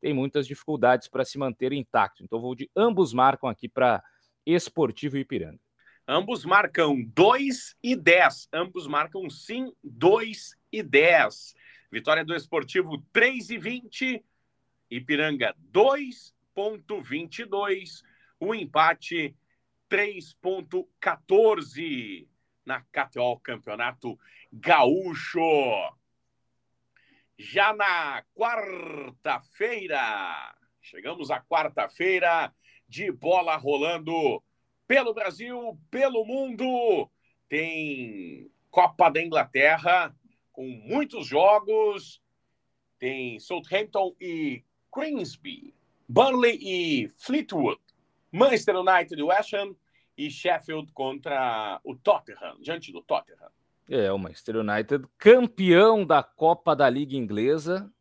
tem 0.00 0.14
muitas 0.14 0.46
dificuldades 0.46 1.08
para 1.08 1.22
se 1.24 1.36
manter 1.38 1.72
intacto. 1.72 2.22
Então 2.24 2.40
vou 2.40 2.54
de 2.54 2.70
ambos 2.74 3.12
marcam 3.12 3.50
aqui 3.50 3.68
para 3.68 4.02
Esportivo 4.44 5.16
Ipiranga. 5.18 5.60
Ambos 6.08 6.44
marcam 6.44 7.00
2 7.14 7.76
e 7.82 7.94
10. 7.94 8.48
Ambos 8.52 8.88
marcam 8.88 9.30
sim 9.30 9.72
2 9.84 10.56
e 10.72 10.82
10. 10.82 11.54
Vitória 11.90 12.24
do 12.24 12.34
Esportivo 12.34 12.98
3 13.12 13.50
e 13.50 13.58
20. 13.58 14.24
Ipiranga 14.90 15.54
2.22. 15.72 18.02
O 18.40 18.52
empate 18.54 19.36
3,14 19.92 22.26
na 22.64 22.80
KTO 22.80 23.38
Campeonato 23.40 24.18
Gaúcho. 24.50 25.38
Já 27.36 27.74
na 27.74 28.24
quarta-feira, 28.34 30.54
chegamos 30.80 31.30
à 31.30 31.42
quarta-feira 31.42 32.50
de 32.88 33.12
bola 33.12 33.54
rolando 33.56 34.42
pelo 34.86 35.12
Brasil, 35.12 35.78
pelo 35.90 36.24
mundo. 36.24 37.10
Tem 37.46 38.50
Copa 38.70 39.10
da 39.10 39.20
Inglaterra 39.20 40.16
com 40.52 40.66
muitos 40.86 41.26
jogos. 41.26 42.22
Tem 42.98 43.38
Southampton 43.38 44.16
e 44.18 44.64
Grimsby, 44.90 45.74
Burnley 46.08 46.58
e 46.62 47.10
Fleetwood, 47.18 47.78
Manchester 48.32 48.76
United 48.76 49.20
e 49.20 49.22
West 49.22 49.52
Ham 49.52 49.76
e 50.26 50.30
Sheffield 50.30 50.92
contra 50.92 51.80
o 51.84 51.96
Tottenham, 51.96 52.56
diante 52.60 52.92
do 52.92 53.02
Tottenham. 53.02 53.50
É, 53.88 54.12
o 54.12 54.18
Manchester 54.18 54.56
United 54.56 55.06
campeão 55.18 56.06
da 56.06 56.22
Copa 56.22 56.76
da 56.76 56.88
Liga 56.88 57.16
Inglesa. 57.16 57.92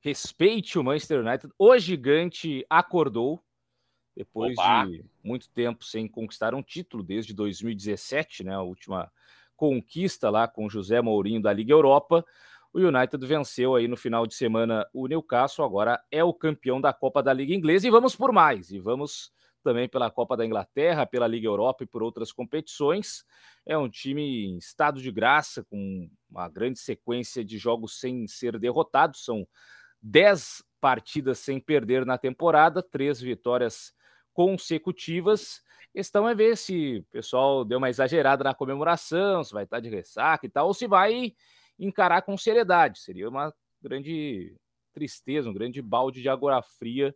Respeite 0.00 0.78
o 0.78 0.84
Manchester 0.84 1.20
United. 1.20 1.52
O 1.58 1.76
gigante 1.78 2.64
acordou 2.70 3.42
depois 4.16 4.56
Opa. 4.56 4.86
de 4.86 5.04
muito 5.22 5.48
tempo 5.50 5.84
sem 5.84 6.08
conquistar 6.08 6.54
um 6.54 6.62
título, 6.62 7.02
desde 7.02 7.34
2017, 7.34 8.44
né, 8.44 8.54
a 8.54 8.62
última 8.62 9.12
conquista 9.54 10.30
lá 10.30 10.48
com 10.48 10.70
José 10.70 11.02
Mourinho 11.02 11.42
da 11.42 11.52
Liga 11.52 11.72
Europa. 11.72 12.24
O 12.72 12.78
United 12.78 13.24
venceu 13.26 13.74
aí 13.74 13.86
no 13.86 13.96
final 13.96 14.26
de 14.26 14.34
semana 14.34 14.86
o 14.92 15.06
Newcastle, 15.06 15.64
agora 15.64 16.02
é 16.10 16.24
o 16.24 16.32
campeão 16.32 16.80
da 16.80 16.94
Copa 16.94 17.22
da 17.22 17.32
Liga 17.32 17.54
Inglesa 17.54 17.86
e 17.86 17.90
vamos 17.90 18.16
por 18.16 18.32
mais, 18.32 18.70
e 18.70 18.78
vamos 18.78 19.32
também 19.66 19.88
pela 19.88 20.12
Copa 20.12 20.36
da 20.36 20.46
Inglaterra, 20.46 21.04
pela 21.04 21.26
Liga 21.26 21.48
Europa 21.48 21.82
e 21.82 21.88
por 21.88 22.00
outras 22.00 22.30
competições. 22.30 23.24
É 23.66 23.76
um 23.76 23.90
time 23.90 24.46
em 24.46 24.58
estado 24.58 25.02
de 25.02 25.10
graça, 25.10 25.64
com 25.64 26.08
uma 26.30 26.48
grande 26.48 26.78
sequência 26.78 27.44
de 27.44 27.58
jogos 27.58 27.98
sem 27.98 28.28
ser 28.28 28.56
derrotado. 28.60 29.16
São 29.16 29.44
10 30.00 30.62
partidas 30.80 31.40
sem 31.40 31.58
perder 31.58 32.06
na 32.06 32.16
temporada, 32.16 32.80
três 32.80 33.20
vitórias 33.20 33.92
consecutivas. 34.32 35.60
Questão 35.92 36.28
é 36.28 36.34
ver 36.34 36.56
se 36.56 36.98
o 36.98 37.04
pessoal 37.10 37.64
deu 37.64 37.78
uma 37.78 37.90
exagerada 37.90 38.44
na 38.44 38.54
comemoração, 38.54 39.42
se 39.42 39.52
vai 39.52 39.64
estar 39.64 39.80
de 39.80 39.88
ressaca 39.88 40.46
e 40.46 40.48
tal, 40.48 40.68
ou 40.68 40.74
se 40.74 40.86
vai 40.86 41.32
encarar 41.76 42.22
com 42.22 42.36
seriedade. 42.36 43.00
Seria 43.00 43.28
uma 43.28 43.52
grande 43.82 44.54
tristeza, 44.92 45.50
um 45.50 45.54
grande 45.54 45.82
balde 45.82 46.22
de 46.22 46.28
água 46.28 46.62
fria, 46.62 47.12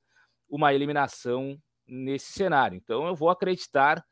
uma 0.49 0.75
eliminação 0.75 1.57
nesse 1.91 2.33
cenário. 2.33 2.77
Então 2.77 3.07
eu 3.07 3.15
vou 3.15 3.29
acreditar 3.29 4.05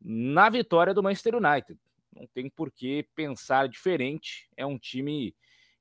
na 0.00 0.48
vitória 0.48 0.94
do 0.94 1.02
Manchester 1.02 1.36
United. 1.36 1.78
Não 2.14 2.26
tem 2.28 2.48
por 2.48 2.70
que 2.70 3.06
pensar 3.14 3.68
diferente. 3.68 4.48
É 4.56 4.64
um 4.64 4.78
time 4.78 5.34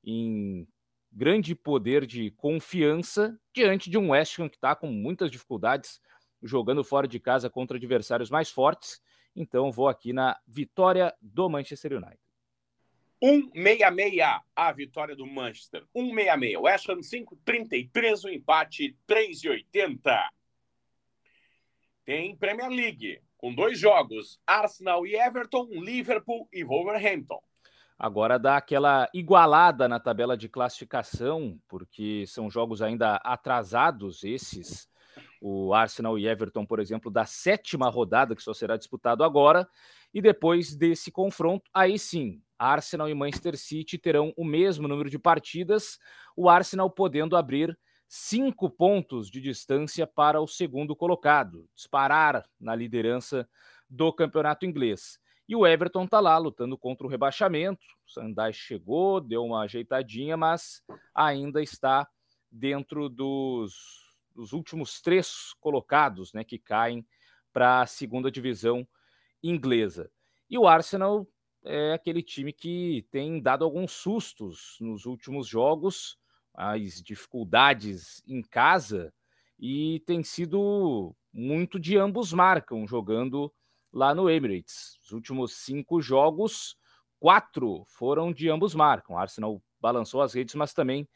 em 0.03 0.67
grande 1.11 1.55
poder 1.55 2.05
de 2.05 2.31
confiança 2.31 3.39
diante 3.53 3.89
de 3.89 3.97
um 3.97 4.11
West 4.11 4.37
Ham 4.39 4.49
que 4.49 4.57
está 4.57 4.75
com 4.75 4.87
muitas 4.87 5.31
dificuldades 5.31 5.99
jogando 6.43 6.83
fora 6.83 7.07
de 7.07 7.19
casa 7.19 7.49
contra 7.49 7.77
adversários 7.77 8.29
mais 8.29 8.49
fortes. 8.49 9.01
Então 9.35 9.71
vou 9.71 9.87
aqui 9.87 10.13
na 10.13 10.37
vitória 10.45 11.13
do 11.21 11.49
Manchester 11.49 11.93
United. 11.93 12.19
166 13.23 14.41
a 14.55 14.71
vitória 14.71 15.15
do 15.15 15.25
Manchester. 15.25 15.83
166. 15.93 16.55
West 16.61 16.89
Ham 16.89 16.99
5,33 16.99 18.25
o 18.25 18.29
empate 18.29 18.95
3,80. 19.07 20.29
Tem 22.07 22.33
Premier 22.37 22.69
League, 22.69 23.19
com 23.37 23.53
dois 23.53 23.77
jogos: 23.77 24.39
Arsenal 24.47 25.05
e 25.05 25.13
Everton, 25.13 25.67
Liverpool 25.69 26.47
e 26.53 26.63
Wolverhampton. 26.63 27.41
Agora 27.99 28.39
dá 28.39 28.55
aquela 28.55 29.09
igualada 29.13 29.89
na 29.89 29.99
tabela 29.99 30.37
de 30.37 30.47
classificação, 30.47 31.59
porque 31.67 32.23
são 32.25 32.49
jogos 32.49 32.81
ainda 32.81 33.17
atrasados 33.17 34.23
esses. 34.23 34.87
O 35.41 35.73
Arsenal 35.73 36.17
e 36.17 36.25
Everton, 36.25 36.65
por 36.65 36.79
exemplo, 36.79 37.11
da 37.11 37.25
sétima 37.25 37.89
rodada, 37.89 38.37
que 38.37 38.41
só 38.41 38.53
será 38.53 38.77
disputado 38.77 39.21
agora. 39.21 39.67
E 40.13 40.21
depois 40.21 40.77
desse 40.77 41.11
confronto, 41.11 41.69
aí 41.73 41.99
sim, 41.99 42.41
Arsenal 42.57 43.09
e 43.09 43.13
Manchester 43.13 43.57
City 43.57 43.97
terão 43.97 44.33
o 44.37 44.45
mesmo 44.45 44.87
número 44.87 45.09
de 45.09 45.19
partidas, 45.19 45.99
o 46.37 46.47
Arsenal 46.47 46.89
podendo 46.89 47.35
abrir 47.35 47.77
cinco 48.07 48.69
pontos 48.69 49.29
de 49.29 49.41
distância 49.41 50.07
para 50.07 50.39
o 50.41 50.47
segundo 50.47 50.95
colocado, 50.95 51.67
disparar 51.75 52.47
na 52.59 52.73
liderança 52.75 53.47
do 53.89 54.11
campeonato 54.13 54.65
inglês. 54.65 55.19
E 55.47 55.55
o 55.55 55.65
Everton 55.65 56.03
está 56.03 56.19
lá 56.19 56.37
lutando 56.37 56.77
contra 56.77 57.07
o 57.07 57.09
rebaixamento. 57.09 57.85
O 58.05 58.11
Sandai 58.11 58.51
chegou, 58.51 59.21
deu 59.21 59.45
uma 59.45 59.61
ajeitadinha, 59.61 60.35
mas 60.35 60.83
ainda 61.15 61.61
está 61.61 62.07
dentro 62.51 63.07
dos, 63.07 64.17
dos 64.35 64.51
últimos 64.51 65.01
três 65.01 65.53
colocados 65.59 66.33
né, 66.33 66.43
que 66.43 66.57
caem 66.57 67.05
para 67.53 67.81
a 67.81 67.85
segunda 67.85 68.29
divisão 68.29 68.87
inglesa. 69.41 70.11
E 70.49 70.57
o 70.57 70.67
Arsenal 70.67 71.25
é 71.63 71.93
aquele 71.93 72.21
time 72.21 72.51
que 72.51 73.05
tem 73.09 73.41
dado 73.41 73.63
alguns 73.63 73.91
sustos 73.91 74.77
nos 74.79 75.05
últimos 75.05 75.47
jogos, 75.47 76.17
as 76.57 77.01
dificuldades 77.01 78.23
em 78.27 78.41
casa, 78.41 79.13
e 79.59 79.99
tem 80.07 80.23
sido 80.23 81.15
muito 81.31 81.79
de 81.79 81.95
ambos 81.97 82.33
marcam 82.33 82.87
jogando 82.87 83.53
lá 83.93 84.13
no 84.13 84.29
Emirates. 84.29 84.97
Os 85.03 85.11
últimos 85.11 85.53
cinco 85.53 86.01
jogos, 86.01 86.75
quatro 87.19 87.83
foram 87.85 88.33
de 88.33 88.49
ambos 88.49 88.73
marcam. 88.73 89.15
O 89.15 89.19
Arsenal 89.19 89.61
balançou 89.79 90.21
as 90.21 90.33
redes, 90.33 90.55
mas 90.55 90.73
também 90.73 91.07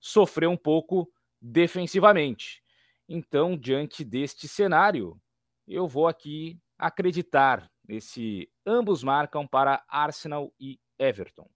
sofreu 0.00 0.50
um 0.50 0.56
pouco 0.56 1.10
defensivamente. 1.40 2.62
Então, 3.08 3.56
diante 3.56 4.04
deste 4.04 4.48
cenário, 4.48 5.20
eu 5.68 5.86
vou 5.86 6.08
aqui 6.08 6.58
acreditar 6.78 7.70
nesse 7.86 8.50
ambos 8.64 9.02
marcam 9.02 9.46
para 9.46 9.84
Arsenal 9.88 10.52
e 10.58 10.80
Everton. 10.98 11.48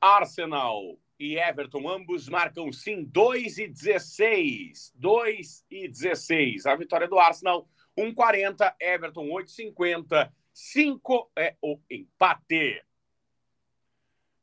Arsenal 0.00 0.98
e 1.22 1.38
Everton, 1.38 1.88
ambos 1.88 2.28
marcam 2.28 2.72
sim 2.72 3.04
2 3.04 3.58
e 3.58 3.68
16. 3.68 4.92
2 4.96 5.64
e 5.70 5.86
16. 5.86 6.66
A 6.66 6.74
vitória 6.74 7.06
do 7.06 7.16
Arsenal 7.16 7.68
1,40, 7.96 8.74
Everton 8.80 9.28
8,50. 9.28 10.32
5 10.52 11.30
é 11.36 11.54
o 11.62 11.78
empate. 11.88 12.84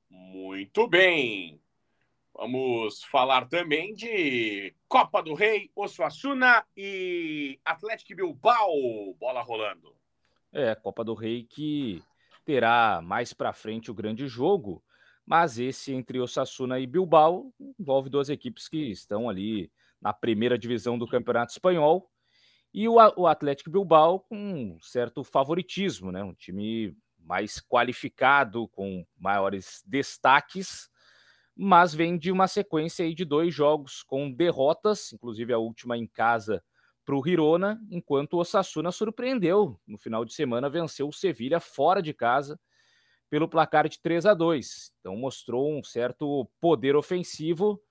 Muito 0.10 0.88
bem. 0.88 1.62
Vamos 2.34 3.04
falar 3.04 3.50
também 3.50 3.94
de 3.94 4.74
Copa 4.88 5.22
do 5.22 5.34
Rei, 5.34 5.70
Osasuna 5.76 6.66
e 6.78 7.60
Atlético 7.66 8.16
Bilbao. 8.16 9.14
Bola 9.20 9.42
rolando. 9.42 9.94
É, 10.54 10.74
Copa 10.76 11.04
do 11.04 11.14
Rei 11.14 11.44
que 11.44 12.02
terá 12.46 13.02
mais 13.04 13.34
para 13.34 13.52
frente 13.52 13.92
o 13.92 13.94
grande 13.94 14.30
jogo, 14.30 14.82
mas 15.30 15.60
esse 15.60 15.94
entre 15.94 16.20
Osasuna 16.20 16.80
e 16.80 16.88
Bilbao 16.88 17.54
envolve 17.80 18.10
duas 18.10 18.30
equipes 18.30 18.68
que 18.68 18.90
estão 18.90 19.30
ali 19.30 19.72
na 20.02 20.12
primeira 20.12 20.58
divisão 20.58 20.98
do 20.98 21.08
Campeonato 21.08 21.52
Espanhol 21.52 22.10
e 22.74 22.90
o, 22.90 22.96
o 23.16 23.28
Atlético 23.28 23.70
Bilbao 23.70 24.22
com 24.22 24.36
um 24.36 24.80
certo 24.82 25.24
favoritismo, 25.24 26.12
né? 26.12 26.24
Um 26.24 26.34
time 26.34 26.98
mais 27.20 27.62
qualificado, 27.62 28.68
com 28.70 29.06
maiores 29.20 29.84
destaques, 29.86 30.90
mas 31.56 31.94
vem 31.94 32.18
de 32.18 32.32
uma 32.32 32.48
sequência 32.48 33.06
aí 33.06 33.14
de 33.14 33.24
dois 33.24 33.54
jogos 33.54 34.02
com 34.02 34.32
derrotas, 34.32 35.14
inclusive 35.14 35.54
a 35.54 35.60
última 35.60 35.96
em 35.96 36.08
casa 36.08 36.64
para 37.06 37.16
o 37.16 37.24
Girona, 37.24 37.80
enquanto 37.92 38.34
o 38.34 38.40
Osasuna 38.40 38.92
surpreendeu 38.92 39.80
no 39.86 40.00
final 40.00 40.26
de 40.26 40.34
semana, 40.34 40.72
venceu 40.72 41.08
o 41.08 41.14
Sevilha 41.14 41.60
fora 41.60 42.02
de 42.02 42.16
casa 42.16 42.60
pelo 43.30 43.48
placar 43.48 43.88
de 43.88 44.00
3 44.00 44.26
a 44.26 44.34
2. 44.34 44.92
Então 45.00 45.16
mostrou 45.16 45.72
um 45.72 45.84
certo 45.84 46.50
poder 46.60 46.96
ofensivo 46.96 47.82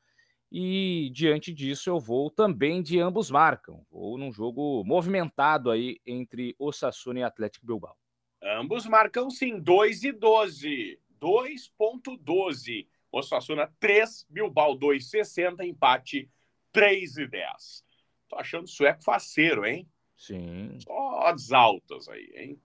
e 0.51 1.11
diante 1.13 1.53
disso, 1.53 1.91
eu 1.91 2.01
vou 2.01 2.31
também 2.31 2.83
de 2.83 2.99
ambos 2.99 3.31
marcam. 3.31 3.85
Vou 3.91 4.17
num 4.17 4.33
jogo 4.33 4.83
movimentado 4.85 5.71
aí 5.71 6.01
entre 6.07 6.57
Osasuna 6.59 7.21
e 7.21 7.23
Atlético 7.23 7.67
Bilbao. 7.67 7.97
Ambos 8.43 8.87
marcam 8.87 9.31
sim, 9.31 9.61
2 9.61 10.05
e 10.05 10.13
12. 10.13 10.99
2.12. 11.21 12.87
Osasuna 13.11 13.71
3, 13.81 14.27
Bilbao 14.29 14.79
2,60, 14.79 15.67
empate 15.67 16.31
3 16.73 17.17
e 17.19 17.27
10. 17.27 17.85
Tô 18.29 18.37
achando 18.37 18.69
sueco 18.69 19.03
faceiro, 19.03 19.67
hein? 19.67 19.89
Sim. 20.17 20.79
Só 20.81 21.27
as 21.27 21.53
altas 21.53 22.09
aí, 22.09 22.31
hein? 22.35 22.61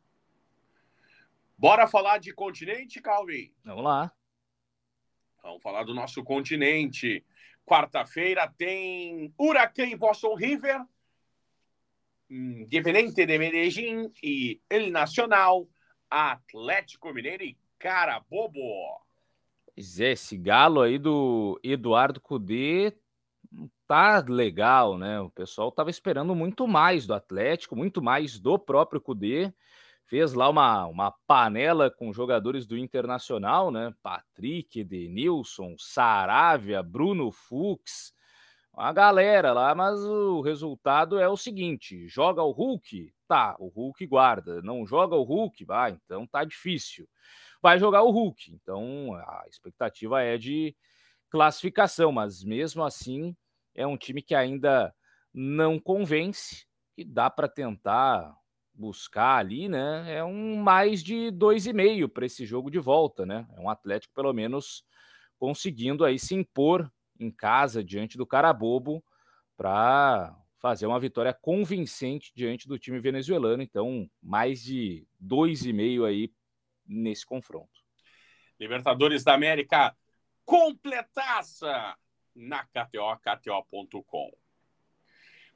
Bora 1.64 1.88
falar 1.88 2.18
de 2.18 2.34
continente, 2.34 3.02
Calvin? 3.02 3.50
Vamos 3.64 3.86
lá. 3.86 4.12
Vamos 5.42 5.64
falar 5.64 5.86
do 5.86 5.94
nosso 5.94 6.22
continente. 6.22 7.26
Quarta-feira 7.66 8.54
tem 8.58 9.34
Huracan 9.40 9.86
e 9.86 9.96
Boston 9.96 10.36
River, 10.36 10.82
Independente 12.30 13.26
de 13.26 13.38
Medellín 13.38 14.12
e 14.22 14.60
El 14.70 14.92
Nacional, 14.92 15.66
Atlético 16.10 17.14
Mineiro 17.14 17.46
e 17.46 17.58
Carabobo. 17.80 18.60
Pois 19.74 20.02
é, 20.02 20.12
esse 20.12 20.36
galo 20.36 20.82
aí 20.82 20.98
do 20.98 21.58
Eduardo 21.64 22.20
Cudê 22.20 22.94
tá 23.88 24.22
legal, 24.28 24.98
né? 24.98 25.22
O 25.22 25.30
pessoal 25.30 25.72
tava 25.72 25.90
esperando 25.90 26.36
muito 26.36 26.68
mais 26.68 27.08
do 27.08 27.14
Atlético, 27.14 27.74
muito 27.74 28.02
mais 28.02 28.38
do 28.38 28.60
próprio 28.60 29.00
Cudê 29.00 29.54
fez 30.06 30.34
lá 30.34 30.50
uma, 30.50 30.86
uma 30.86 31.12
panela 31.26 31.90
com 31.90 32.14
jogadores 32.14 32.66
do 32.66 32.78
Internacional, 32.78 33.72
né? 33.72 33.94
Patrick, 34.02 34.80
Edenilson, 34.80 35.76
Saravia, 35.78 36.84
Bruno 36.84 37.32
Fux, 37.32 38.14
a 38.76 38.92
galera 38.92 39.54
lá, 39.54 39.76
mas 39.76 40.00
o 40.04 40.42
resultado 40.42 41.20
é 41.20 41.28
o 41.30 41.38
seguinte: 41.38 42.08
joga 42.08 42.42
o 42.42 42.52
Hulk, 42.52 43.14
tá, 43.28 43.56
o 43.60 43.68
Hulk 43.68 44.06
guarda, 44.08 44.62
não 44.62 44.86
joga 44.86 45.16
o 45.16 45.24
Hulk, 45.24 45.64
vai, 45.66 45.98
então 46.04 46.26
tá 46.28 46.44
difícil. 46.44 47.08
Vai 47.62 47.80
jogar 47.80 48.04
o 48.04 48.12
Hulk, 48.12 48.52
então 48.54 49.14
a 49.16 49.46
expectativa 49.48 50.22
é 50.22 50.38
de 50.38 50.76
classificação, 51.30 52.12
mas 52.12 52.44
mesmo 52.44 52.84
assim 52.84 53.36
é 53.74 53.88
um 53.88 53.98
time 53.98 54.22
que 54.22 54.36
ainda 54.36 54.94
não 55.34 55.80
convence 55.80 56.68
e 56.98 57.06
dá 57.06 57.30
para 57.30 57.48
tentar 57.48 58.36
buscar 58.74 59.38
ali, 59.38 59.70
né? 59.70 60.06
É 60.16 60.24
um 60.24 60.58
mais 60.58 61.04
de 61.04 61.30
dois 61.30 61.68
e 61.68 61.74
meio 61.74 62.10
para 62.10 62.26
esse 62.26 62.46
jogo 62.46 62.72
de 62.72 62.80
volta, 62.80 63.26
né? 63.26 63.48
É 63.56 63.60
um 63.60 63.70
Atlético 63.70 64.14
pelo 64.14 64.34
menos 64.34 64.84
conseguindo 65.38 66.04
aí 66.04 66.18
se 66.18 66.34
impor 66.34 66.92
em 67.20 67.30
casa 67.30 67.84
diante 67.84 68.18
do 68.18 68.26
Carabobo 68.26 69.04
para 69.56 70.36
fazer 70.60 70.88
uma 70.88 71.00
vitória 71.00 71.34
convincente 71.34 72.32
diante 72.34 72.68
do 72.68 72.80
time 72.80 73.00
venezuelano. 73.00 73.62
Então, 73.62 74.10
mais 74.22 74.64
de 74.64 75.06
dois 75.20 75.66
e 75.66 75.74
meio 75.74 76.06
aí 76.06 76.32
nesse 76.86 77.26
confronto. 77.26 77.84
Libertadores 78.60 79.24
da 79.24 79.34
América 79.34 79.96
completaça 80.46 81.98
na 82.36 82.64
KTO, 82.66 83.18
KTO.com. 83.22 84.32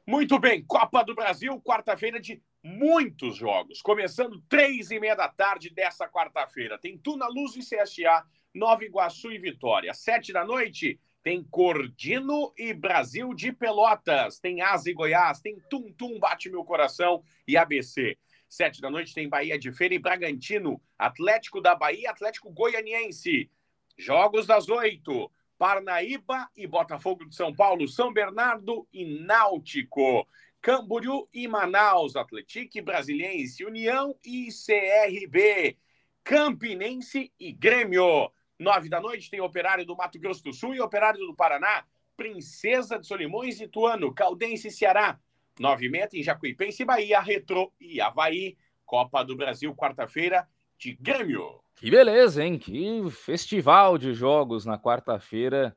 Muito 0.06 0.39
bem, 0.39 0.63
Copa 0.63 1.03
do 1.03 1.15
Brasil, 1.15 1.62
quarta-feira 1.62 2.19
de 2.19 2.41
muitos 2.67 3.38
jogos. 3.38 3.82
Começando 3.82 4.43
três 4.49 4.91
e 4.91 4.99
meia 4.99 5.15
da 5.15 5.30
tarde 5.30 5.69
dessa 5.69 6.08
quarta-feira. 6.08 6.77
Tem 6.77 6.97
Tuna 6.97 7.27
Luz 7.27 7.56
e 7.56 7.60
CSA, 7.60 8.25
Nova 8.53 8.84
Iguaçu 8.84 9.32
e 9.32 9.38
Vitória. 9.38 9.93
Sete 9.93 10.34
da 10.34 10.43
noite 10.43 10.99
tem 11.23 11.43
Cordino 11.43 12.53
e 12.58 12.73
Brasil 12.73 13.34
de 13.34 13.53
Pelotas. 13.53 14.39
Tem 14.39 14.62
Asa 14.62 14.89
e 14.89 14.93
Goiás. 14.93 15.39
Tem 15.39 15.58
Tum 15.69 15.91
Tum 15.93 16.19
Bate 16.19 16.49
Meu 16.49 16.65
Coração 16.65 17.23
e 17.47 17.56
ABC. 17.56 18.17
Sete 18.49 18.82
da 18.82 18.89
noite 18.89 19.13
tem 19.13 19.30
Bahia 19.30 19.58
de 19.58 19.71
Feira 19.71 19.95
e 19.95 19.99
Bragantino. 19.99 20.82
Atlético 20.97 21.62
da 21.62 21.73
Bahia, 21.73 22.12
Atlético 22.12 22.51
Goianiense. 22.51 23.49
Jogos 23.97 24.45
das 24.45 24.67
oito. 24.67 25.32
Parnaíba 25.58 26.47
e 26.56 26.67
Botafogo 26.67 27.25
de 27.25 27.36
São 27.36 27.53
Paulo, 27.53 27.88
São 27.88 28.13
Bernardo 28.13 28.88
e 28.93 29.03
Náutico. 29.21 30.27
Camboriú 30.67 31.30
e 31.34 31.47
Manaus, 31.47 32.17
Atletique 32.17 32.82
Brasiliense, 32.82 33.63
União 33.63 34.13
e 34.21 34.49
CRB, 34.49 35.77
Campinense 36.25 37.32
e 37.39 37.53
Grêmio. 37.53 38.30
Nove 38.60 38.89
da 38.89 38.99
noite 38.99 39.30
tem 39.30 39.39
Operário 39.39 39.86
do 39.86 39.95
Mato 39.95 40.19
Grosso 40.19 40.43
do 40.43 40.51
Sul 40.51 40.75
e 40.75 40.82
Operário 40.82 41.25
do 41.25 41.34
Paraná, 41.34 41.86
Princesa 42.17 42.99
de 42.99 43.08
Solimões 43.08 43.62
e 43.62 43.67
Tuano, 43.69 44.13
Caldense 44.13 44.67
e 44.67 44.71
Ceará. 44.71 45.17
Nove 45.58 45.86
e 45.86 45.89
meia 45.89 46.06
tem 46.06 46.21
Jacuipense 46.21 46.84
e 46.84 46.86
Bahia, 46.86 47.21
Retrô 47.21 47.71
e 47.80 48.01
Havaí. 48.01 48.58
Copa 48.86 49.23
do 49.23 49.38
Brasil, 49.38 49.73
quarta-feira, 49.73 50.49
de 50.77 50.95
Grêmio. 50.95 51.62
Que 51.77 51.89
beleza, 51.89 52.43
hein? 52.43 52.60
Que 52.60 53.10
festival 53.10 53.97
de 53.97 54.13
jogos 54.13 54.65
na 54.65 54.77
quarta-feira 54.77 55.73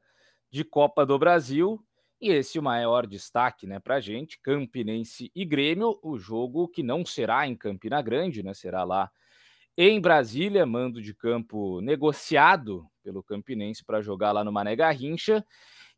de 0.50 0.64
Copa 0.64 1.06
do 1.06 1.16
Brasil. 1.16 1.80
E 2.20 2.30
esse 2.30 2.58
o 2.58 2.62
maior 2.62 3.06
destaque 3.06 3.66
né, 3.66 3.78
para 3.80 3.96
a 3.96 4.00
gente, 4.00 4.38
Campinense 4.42 5.30
e 5.34 5.44
Grêmio, 5.44 5.98
o 6.02 6.18
jogo 6.18 6.68
que 6.68 6.82
não 6.82 7.04
será 7.04 7.46
em 7.46 7.56
Campina 7.56 8.02
Grande, 8.02 8.42
né, 8.42 8.52
será 8.52 8.84
lá 8.84 9.10
em 9.76 9.98
Brasília, 9.98 10.66
mando 10.66 11.00
de 11.00 11.14
campo 11.14 11.80
negociado 11.80 12.86
pelo 13.02 13.22
Campinense 13.22 13.82
para 13.84 14.02
jogar 14.02 14.32
lá 14.32 14.44
no 14.44 14.52
Mané 14.52 14.76
Garrincha. 14.76 15.44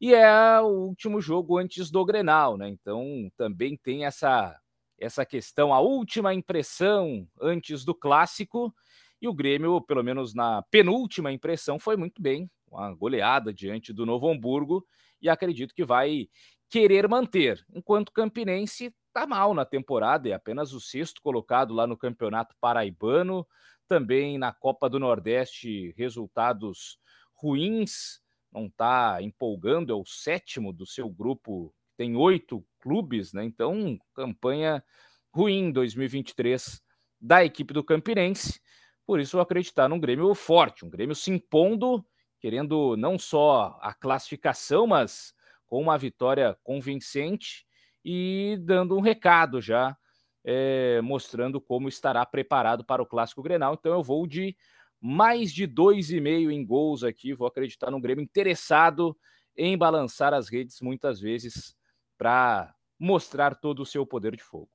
E 0.00 0.14
é 0.14 0.60
o 0.60 0.86
último 0.86 1.20
jogo 1.20 1.58
antes 1.58 1.90
do 1.90 2.04
Grenal, 2.04 2.56
né? 2.56 2.68
Então 2.68 3.30
também 3.36 3.76
tem 3.76 4.04
essa 4.04 4.56
essa 4.98 5.26
questão, 5.26 5.74
a 5.74 5.80
última 5.80 6.32
impressão 6.32 7.26
antes 7.40 7.84
do 7.84 7.92
clássico. 7.92 8.72
E 9.20 9.26
o 9.26 9.34
Grêmio, 9.34 9.80
pelo 9.80 10.02
menos 10.02 10.32
na 10.34 10.62
penúltima 10.70 11.32
impressão, 11.32 11.78
foi 11.78 11.96
muito 11.96 12.22
bem, 12.22 12.48
uma 12.70 12.94
goleada 12.94 13.52
diante 13.52 13.92
do 13.92 14.06
Novo 14.06 14.30
Hamburgo, 14.30 14.86
e 15.22 15.28
acredito 15.28 15.74
que 15.74 15.84
vai 15.84 16.28
querer 16.68 17.08
manter. 17.08 17.64
Enquanto 17.72 18.08
o 18.08 18.12
Campinense 18.12 18.92
está 19.06 19.26
mal 19.26 19.54
na 19.54 19.64
temporada, 19.64 20.28
é 20.28 20.32
apenas 20.32 20.72
o 20.72 20.80
sexto 20.80 21.22
colocado 21.22 21.72
lá 21.72 21.86
no 21.86 21.96
Campeonato 21.96 22.54
Paraibano, 22.60 23.46
também 23.86 24.38
na 24.38 24.52
Copa 24.52 24.88
do 24.88 24.98
Nordeste, 24.98 25.94
resultados 25.96 26.98
ruins, 27.34 28.20
não 28.50 28.66
está 28.66 29.22
empolgando, 29.22 29.92
é 29.92 29.94
o 29.94 30.04
sétimo 30.04 30.72
do 30.72 30.86
seu 30.86 31.08
grupo, 31.08 31.74
tem 31.96 32.16
oito 32.16 32.64
clubes, 32.80 33.32
né? 33.32 33.44
Então, 33.44 33.98
campanha 34.14 34.82
ruim 35.34 35.66
em 35.66 35.72
2023 35.72 36.82
da 37.20 37.44
equipe 37.44 37.72
do 37.72 37.84
Campinense. 37.84 38.60
Por 39.06 39.20
isso, 39.20 39.36
eu 39.36 39.40
acreditar 39.40 39.88
num 39.88 40.00
Grêmio 40.00 40.34
forte, 40.34 40.84
um 40.84 40.90
Grêmio 40.90 41.14
se 41.14 41.30
impondo, 41.30 42.04
querendo 42.42 42.96
não 42.96 43.16
só 43.16 43.78
a 43.80 43.94
classificação, 43.94 44.84
mas 44.84 45.32
com 45.64 45.80
uma 45.80 45.96
vitória 45.96 46.58
convincente 46.64 47.64
e 48.04 48.58
dando 48.62 48.96
um 48.96 49.00
recado 49.00 49.60
já, 49.60 49.96
é, 50.44 51.00
mostrando 51.02 51.60
como 51.60 51.88
estará 51.88 52.26
preparado 52.26 52.84
para 52.84 53.00
o 53.00 53.06
Clássico 53.06 53.44
Grenal. 53.44 53.74
Então, 53.74 53.92
eu 53.92 54.02
vou 54.02 54.26
de 54.26 54.56
mais 55.00 55.52
de 55.52 55.68
dois 55.68 56.10
e 56.10 56.20
meio 56.20 56.50
em 56.50 56.66
gols 56.66 57.04
aqui. 57.04 57.32
Vou 57.32 57.46
acreditar 57.46 57.92
num 57.92 58.00
Grêmio 58.00 58.24
interessado 58.24 59.16
em 59.56 59.78
balançar 59.78 60.34
as 60.34 60.48
redes 60.48 60.80
muitas 60.80 61.20
vezes 61.20 61.76
para 62.18 62.74
mostrar 62.98 63.54
todo 63.54 63.82
o 63.82 63.86
seu 63.86 64.04
poder 64.04 64.34
de 64.34 64.42
fogo. 64.42 64.70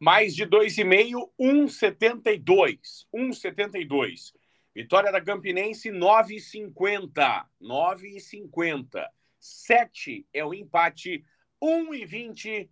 Mais 0.00 0.34
de 0.34 0.46
2,5, 0.46 1.30
1,72. 1.38 3.06
1,72. 3.14 4.32
Vitória 4.74 5.12
da 5.12 5.20
Campinense, 5.20 5.90
9,50. 5.90 7.46
9,50. 7.60 9.08
7 9.38 10.26
é 10.32 10.44
o 10.44 10.54
empate, 10.54 11.24
1,20. 11.62 12.70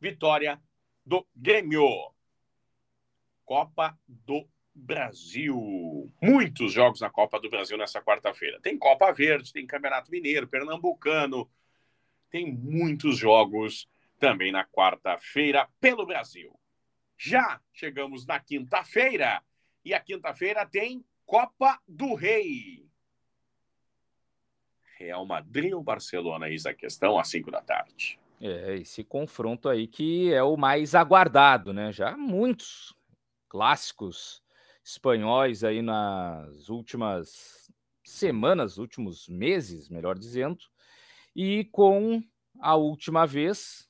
Vitória 0.00 0.60
do 1.04 1.26
Grêmio. 1.34 2.14
Copa 3.44 3.98
do 4.06 4.48
Brasil. 4.74 6.12
Muitos 6.22 6.72
jogos 6.72 7.00
na 7.00 7.10
Copa 7.10 7.40
do 7.40 7.48
Brasil 7.48 7.78
nessa 7.78 8.02
quarta-feira. 8.02 8.60
Tem 8.60 8.78
Copa 8.78 9.12
Verde, 9.12 9.52
tem 9.52 9.66
Campeonato 9.66 10.10
Mineiro, 10.10 10.48
Pernambucano, 10.48 11.50
tem 12.30 12.52
muitos 12.52 13.16
jogos 13.16 13.88
também 14.18 14.52
na 14.52 14.64
quarta-feira 14.64 15.68
pelo 15.80 16.06
Brasil. 16.06 16.58
Já 17.16 17.60
chegamos 17.72 18.26
na 18.26 18.38
quinta-feira 18.38 19.42
e 19.84 19.94
a 19.94 20.00
quinta-feira 20.00 20.66
tem 20.66 21.04
Copa 21.26 21.80
do 21.88 22.14
Rei. 22.14 22.88
Real 24.96 25.26
Madrid 25.26 25.72
ou 25.72 25.82
Barcelona, 25.82 26.48
eis 26.48 26.64
a 26.64 26.72
questão, 26.72 27.18
às 27.18 27.28
5 27.28 27.50
da 27.50 27.60
tarde. 27.60 28.18
É, 28.40 28.76
esse 28.76 29.02
confronto 29.02 29.68
aí 29.68 29.86
que 29.86 30.32
é 30.32 30.42
o 30.42 30.56
mais 30.56 30.94
aguardado, 30.94 31.72
né? 31.72 31.92
Já 31.92 32.16
muitos 32.16 32.94
clássicos 33.48 34.42
espanhóis 34.84 35.64
aí 35.64 35.82
nas 35.82 36.68
últimas 36.68 37.70
semanas, 38.04 38.78
últimos 38.78 39.28
meses, 39.28 39.88
melhor 39.88 40.16
dizendo, 40.16 40.64
e 41.34 41.64
com 41.72 42.22
a 42.60 42.76
última 42.76 43.26
vez 43.26 43.88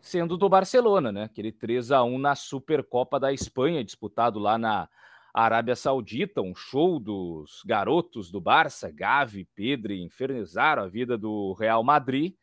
sendo 0.00 0.36
do 0.36 0.48
Barcelona, 0.48 1.12
né? 1.12 1.24
Aquele 1.24 1.52
3 1.52 1.92
a 1.92 2.02
1 2.02 2.18
na 2.18 2.34
Supercopa 2.34 3.20
da 3.20 3.32
Espanha, 3.32 3.84
disputado 3.84 4.38
lá 4.38 4.58
na 4.58 4.88
Arábia 5.32 5.76
Saudita, 5.76 6.40
um 6.40 6.54
show 6.54 6.98
dos 6.98 7.62
garotos 7.64 8.30
do 8.30 8.40
Barça, 8.40 8.90
Gavi, 8.90 9.44
Pedri, 9.54 10.02
infernizaram 10.02 10.82
a 10.82 10.88
vida 10.88 11.16
do 11.16 11.52
Real 11.54 11.84
Madrid. 11.84 12.34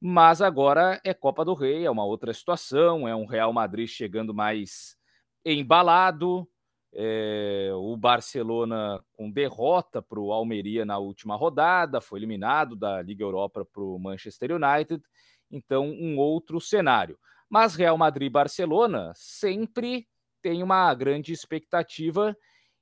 Mas 0.00 0.42
agora 0.42 1.00
é 1.04 1.14
Copa 1.14 1.44
do 1.44 1.54
Rei, 1.54 1.86
é 1.86 1.90
uma 1.90 2.04
outra 2.04 2.34
situação, 2.34 3.08
é 3.08 3.14
um 3.14 3.24
Real 3.24 3.52
Madrid 3.52 3.88
chegando 3.88 4.34
mais 4.34 4.96
embalado, 5.44 6.48
é, 6.92 7.70
o 7.74 7.96
Barcelona 7.96 9.02
com 9.12 9.30
derrota 9.30 10.02
para 10.02 10.20
o 10.20 10.32
Almeria 10.32 10.84
na 10.84 10.98
última 10.98 11.36
rodada, 11.36 12.00
foi 12.00 12.20
eliminado 12.20 12.76
da 12.76 13.02
Liga 13.02 13.24
Europa 13.24 13.64
para 13.64 13.82
o 13.82 13.98
Manchester 13.98 14.52
United, 14.52 15.02
então 15.50 15.86
um 15.86 16.18
outro 16.18 16.60
cenário. 16.60 17.18
Mas 17.48 17.74
Real 17.74 17.96
Madrid 17.96 18.26
e 18.26 18.30
Barcelona 18.30 19.12
sempre 19.14 20.06
tem 20.44 20.62
uma 20.62 20.92
grande 20.92 21.32
expectativa 21.32 22.36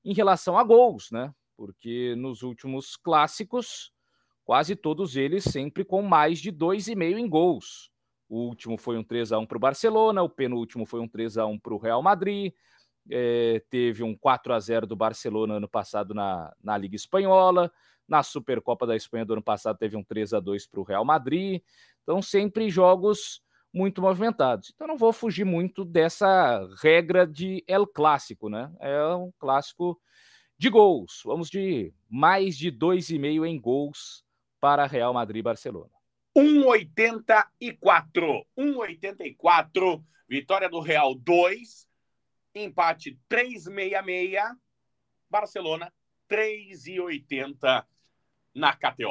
em 0.05 0.13
relação 0.13 0.59
a 0.59 0.65
gols, 0.65 1.13
né? 1.13 1.33
Porque 1.57 2.17
nos 2.17 2.43
últimos 2.43 2.97
clássicos, 2.97 3.93
quase 4.45 4.75
todos 4.75 5.15
eles 5.15 5.45
sempre 5.45 5.85
com 5.85 6.03
mais 6.03 6.41
de 6.41 6.51
2,5 6.51 7.17
em 7.17 7.29
gols. 7.29 7.89
O 8.29 8.49
último 8.49 8.77
foi 8.77 8.99
um 8.99 9.05
3 9.05 9.31
a 9.31 9.39
1 9.39 9.47
para 9.47 9.57
o 9.57 9.61
Barcelona, 9.61 10.25
o 10.25 10.29
penúltimo 10.29 10.85
foi 10.85 10.99
um 10.99 11.07
3 11.07 11.39
a 11.39 11.47
1 11.47 11.57
para 11.61 11.73
o 11.73 11.79
Real 11.79 12.03
Madrid, 12.03 12.53
é, 13.09 13.63
teve 13.71 14.03
um 14.03 14.17
4 14.17 14.53
a 14.53 14.59
0 14.59 14.85
do 14.85 14.97
Barcelona 14.97 15.55
ano 15.55 15.69
passado 15.69 16.13
na, 16.13 16.53
na 16.61 16.77
Liga 16.77 16.97
Espanhola. 16.97 17.71
Na 18.09 18.25
Supercopa 18.25 18.85
da 18.89 18.97
Espanha 18.97 19.25
do 19.25 19.35
ano 19.35 19.43
passado 19.43 19.79
teve 19.79 19.97
um 19.97 20.03
3 20.03 20.35
a 20.35 20.41
2 20.41 20.67
para 20.67 20.81
o 20.81 20.85
Real 20.85 21.05
Madrid. 21.05 21.63
Então, 22.03 22.21
sempre 22.21 22.69
jogos 22.69 23.41
muito 23.73 24.03
movimentados. 24.03 24.73
Então, 24.75 24.87
não 24.87 24.99
vou 24.99 25.13
fugir 25.13 25.45
muito 25.45 25.85
dessa 25.85 26.69
regra 26.83 27.27
de 27.27 27.65
El 27.67 27.87
Clássico, 27.87 28.49
né? 28.49 28.71
É 28.81 29.03
um 29.15 29.33
clássico 29.39 30.01
de 30.59 30.69
gols. 30.69 31.23
Vamos 31.25 31.49
de 31.49 31.95
mais 32.09 32.57
de 32.57 32.71
2,5 32.71 33.47
em 33.47 33.61
gols 33.61 34.25
para 34.61 34.87
Real 34.87 35.15
Madrid 35.15 35.41
e 35.41 35.43
Barcelona. 35.43 35.91
1,84. 36.37 38.45
1,84. 38.57 40.05
Vitória 40.29 40.69
do 40.69 40.81
Real 40.81 41.15
2, 41.15 41.89
empate 42.55 43.19
366, 43.29 44.41
Barcelona 45.29 45.93
3,80 46.29 47.85
na 48.55 48.75
KTO. 48.75 49.11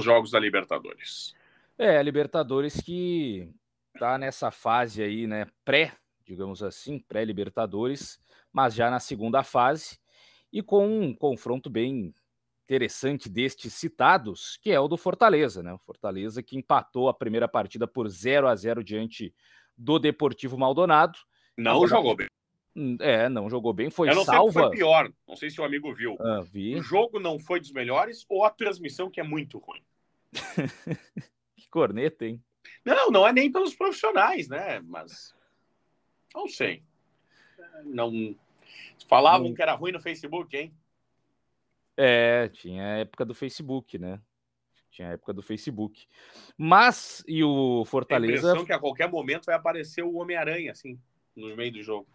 Os 0.00 0.04
jogos 0.04 0.30
da 0.30 0.40
Libertadores. 0.40 1.34
É, 1.78 1.96
a 1.96 2.02
Libertadores 2.02 2.80
que 2.80 3.48
tá 3.98 4.18
nessa 4.18 4.50
fase 4.50 5.02
aí, 5.02 5.26
né, 5.26 5.46
pré, 5.64 5.92
digamos 6.24 6.62
assim, 6.62 6.98
pré-Libertadores, 6.98 8.20
mas 8.52 8.74
já 8.74 8.90
na 8.90 9.00
segunda 9.00 9.42
fase 9.42 9.98
e 10.52 10.62
com 10.62 10.86
um 10.86 11.14
confronto 11.14 11.70
bem 11.70 12.14
interessante 12.64 13.28
destes 13.28 13.74
citados, 13.74 14.56
que 14.62 14.70
é 14.70 14.78
o 14.78 14.86
do 14.86 14.96
Fortaleza, 14.96 15.62
né? 15.62 15.72
O 15.72 15.78
Fortaleza 15.78 16.42
que 16.42 16.56
empatou 16.56 17.08
a 17.08 17.14
primeira 17.14 17.48
partida 17.48 17.86
por 17.86 18.08
0 18.08 18.46
a 18.46 18.54
0 18.54 18.84
diante 18.84 19.34
do 19.76 19.98
Deportivo 19.98 20.56
Maldonado. 20.56 21.18
Não 21.56 21.72
Agora, 21.72 21.88
jogou 21.88 22.16
bem. 22.16 22.28
Hum, 22.76 22.96
é, 23.00 23.28
não 23.28 23.50
jogou 23.50 23.72
bem, 23.72 23.90
foi 23.90 24.08
Eu 24.08 24.14
não 24.14 24.24
salva. 24.24 24.52
Sei 24.52 24.62
foi 24.62 24.70
pior, 24.70 25.12
não 25.26 25.36
sei 25.36 25.50
se 25.50 25.60
o 25.60 25.64
amigo 25.64 25.92
viu. 25.92 26.16
Ah, 26.20 26.40
vi. 26.40 26.76
O 26.76 26.82
jogo 26.82 27.18
não 27.18 27.38
foi 27.40 27.58
dos 27.58 27.72
melhores 27.72 28.24
ou 28.28 28.44
a 28.44 28.50
transmissão 28.50 29.10
que 29.10 29.20
é 29.20 29.24
muito 29.24 29.58
ruim. 29.58 29.82
que 31.56 31.68
corneta, 31.70 32.26
hein? 32.26 32.42
Não, 32.84 33.10
não 33.10 33.26
é 33.26 33.32
nem 33.32 33.50
pelos 33.50 33.74
profissionais, 33.74 34.48
né? 34.48 34.80
Mas 34.80 35.34
não 36.34 36.48
sei. 36.48 36.82
Não 37.84 38.36
falavam 39.08 39.48
não... 39.48 39.54
que 39.54 39.62
era 39.62 39.74
ruim 39.74 39.92
no 39.92 40.00
Facebook, 40.00 40.56
hein? 40.56 40.74
É, 41.96 42.48
tinha 42.48 42.82
a 42.82 42.98
época 42.98 43.24
do 43.24 43.34
Facebook, 43.34 43.98
né? 43.98 44.20
Tinha 44.90 45.08
a 45.08 45.12
época 45.12 45.32
do 45.32 45.42
Facebook. 45.42 46.06
Mas 46.56 47.22
e 47.26 47.44
o 47.44 47.84
Fortaleza. 47.84 48.32
Tem 48.32 48.36
a 48.36 48.52
impressão 48.52 48.66
que 48.66 48.72
a 48.72 48.78
qualquer 48.78 49.08
momento 49.08 49.46
vai 49.46 49.54
aparecer 49.54 50.02
o 50.02 50.14
Homem-Aranha, 50.14 50.72
assim, 50.72 50.98
no 51.36 51.54
meio 51.56 51.72
do 51.72 51.82
jogo. 51.82 52.08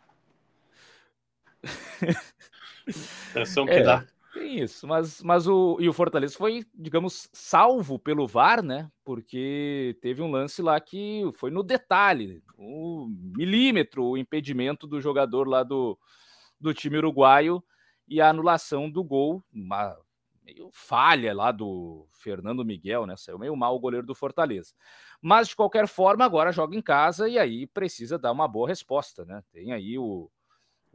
impressão 3.29 3.65
que 3.65 3.73
é. 3.73 3.83
dá. 3.83 4.05
Tem 4.35 4.59
isso, 4.59 4.85
mas, 4.85 5.21
mas 5.23 5.47
o, 5.47 5.77
e 5.79 5.87
o 5.87 5.93
Fortaleza 5.93 6.35
foi, 6.37 6.65
digamos, 6.75 7.29
salvo 7.31 7.97
pelo 7.97 8.27
VAR, 8.27 8.61
né? 8.61 8.91
Porque 9.01 9.97
teve 10.01 10.21
um 10.21 10.29
lance 10.29 10.61
lá 10.61 10.77
que 10.81 11.21
foi 11.35 11.49
no 11.49 11.63
detalhe, 11.63 12.43
um 12.59 13.07
milímetro 13.37 14.03
o 14.03 14.17
impedimento 14.17 14.85
do 14.87 14.99
jogador 14.99 15.47
lá 15.47 15.63
do, 15.63 15.97
do 16.59 16.73
time 16.73 16.97
uruguaio 16.97 17.63
e 18.09 18.19
a 18.19 18.29
anulação 18.29 18.91
do 18.91 19.05
gol, 19.05 19.41
uma 19.53 19.95
meio 20.43 20.69
falha 20.73 21.33
lá 21.33 21.49
do 21.53 22.05
Fernando 22.11 22.65
Miguel, 22.65 23.05
né? 23.05 23.15
Saiu 23.15 23.39
meio 23.39 23.55
mal 23.55 23.73
o 23.73 23.79
goleiro 23.79 24.05
do 24.05 24.13
Fortaleza. 24.13 24.73
Mas 25.21 25.47
de 25.47 25.55
qualquer 25.55 25.87
forma, 25.87 26.25
agora 26.25 26.51
joga 26.51 26.75
em 26.75 26.81
casa 26.81 27.29
e 27.29 27.39
aí 27.39 27.67
precisa 27.67 28.19
dar 28.19 28.33
uma 28.33 28.49
boa 28.49 28.67
resposta, 28.67 29.23
né? 29.23 29.41
Tem 29.53 29.71
aí 29.71 29.97
o, 29.97 30.29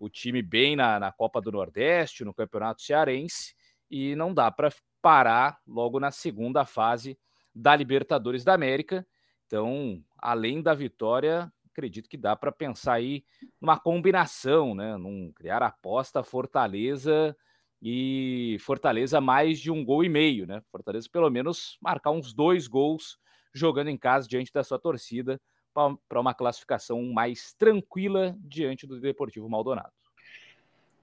o 0.01 0.09
time 0.09 0.41
bem 0.41 0.75
na, 0.75 0.99
na 0.99 1.13
Copa 1.13 1.43
do 1.43 1.53
Nordeste, 1.53 2.25
no 2.25 2.33
Campeonato 2.33 2.81
Cearense, 2.81 3.55
e 3.91 4.17
não 4.17 4.33
dá 4.33 4.51
para 4.51 4.73
parar 5.03 5.59
logo 5.67 6.01
na 6.01 6.11
segunda 6.11 6.65
fase 6.65 7.19
da 7.55 7.77
Libertadores 7.77 8.43
da 8.43 8.55
América. 8.55 9.07
Então, 9.47 10.03
além 10.19 10.63
da 10.63 10.73
vitória, 10.73 11.53
acredito 11.71 12.09
que 12.09 12.17
dá 12.17 12.35
para 12.35 12.51
pensar 12.51 12.95
aí 12.95 13.23
numa 13.61 13.79
combinação, 13.79 14.75
né? 14.75 14.97
Num 14.97 15.31
criar 15.35 15.63
aposta 15.63 16.23
Fortaleza 16.23 17.37
e 17.83 18.57
Fortaleza 18.61 19.21
mais 19.21 19.61
de 19.61 19.71
um 19.71 19.85
gol 19.85 20.03
e 20.03 20.09
meio, 20.09 20.47
né? 20.47 20.63
Fortaleza 20.73 21.09
pelo 21.13 21.29
menos 21.29 21.77
marcar 21.81 22.11
uns 22.11 22.33
dois 22.33 22.67
gols 22.67 23.19
jogando 23.53 23.89
em 23.89 23.99
casa 23.99 24.27
diante 24.27 24.51
da 24.51 24.65
sua 24.65 24.79
torcida 24.79 25.39
para 25.73 26.21
uma 26.21 26.35
classificação 26.35 27.03
mais 27.05 27.53
tranquila 27.55 28.37
diante 28.41 28.87
do 28.87 29.01
Deportivo 29.01 29.49
Maldonado. 29.49 29.93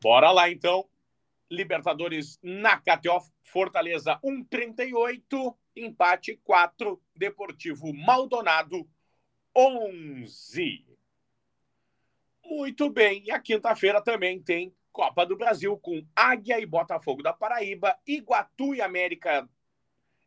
Bora 0.01 0.31
lá 0.31 0.49
então. 0.49 0.87
Libertadores 1.49 2.37
na 2.43 2.77
KTO, 2.77 3.21
Fortaleza 3.41 4.19
1,38, 4.23 5.55
empate 5.77 6.39
4, 6.43 7.01
Deportivo 7.15 7.93
Maldonado 7.93 8.87
11. 9.55 10.85
Muito 12.43 12.89
bem, 12.89 13.23
e 13.25 13.31
a 13.31 13.39
quinta-feira 13.39 14.01
também 14.01 14.41
tem 14.41 14.73
Copa 14.91 15.25
do 15.25 15.37
Brasil 15.37 15.77
com 15.77 16.05
Águia 16.15 16.59
e 16.59 16.65
Botafogo 16.65 17.21
da 17.21 17.31
Paraíba, 17.31 17.97
Iguatu 18.05 18.73
e 18.73 18.81
América 18.81 19.47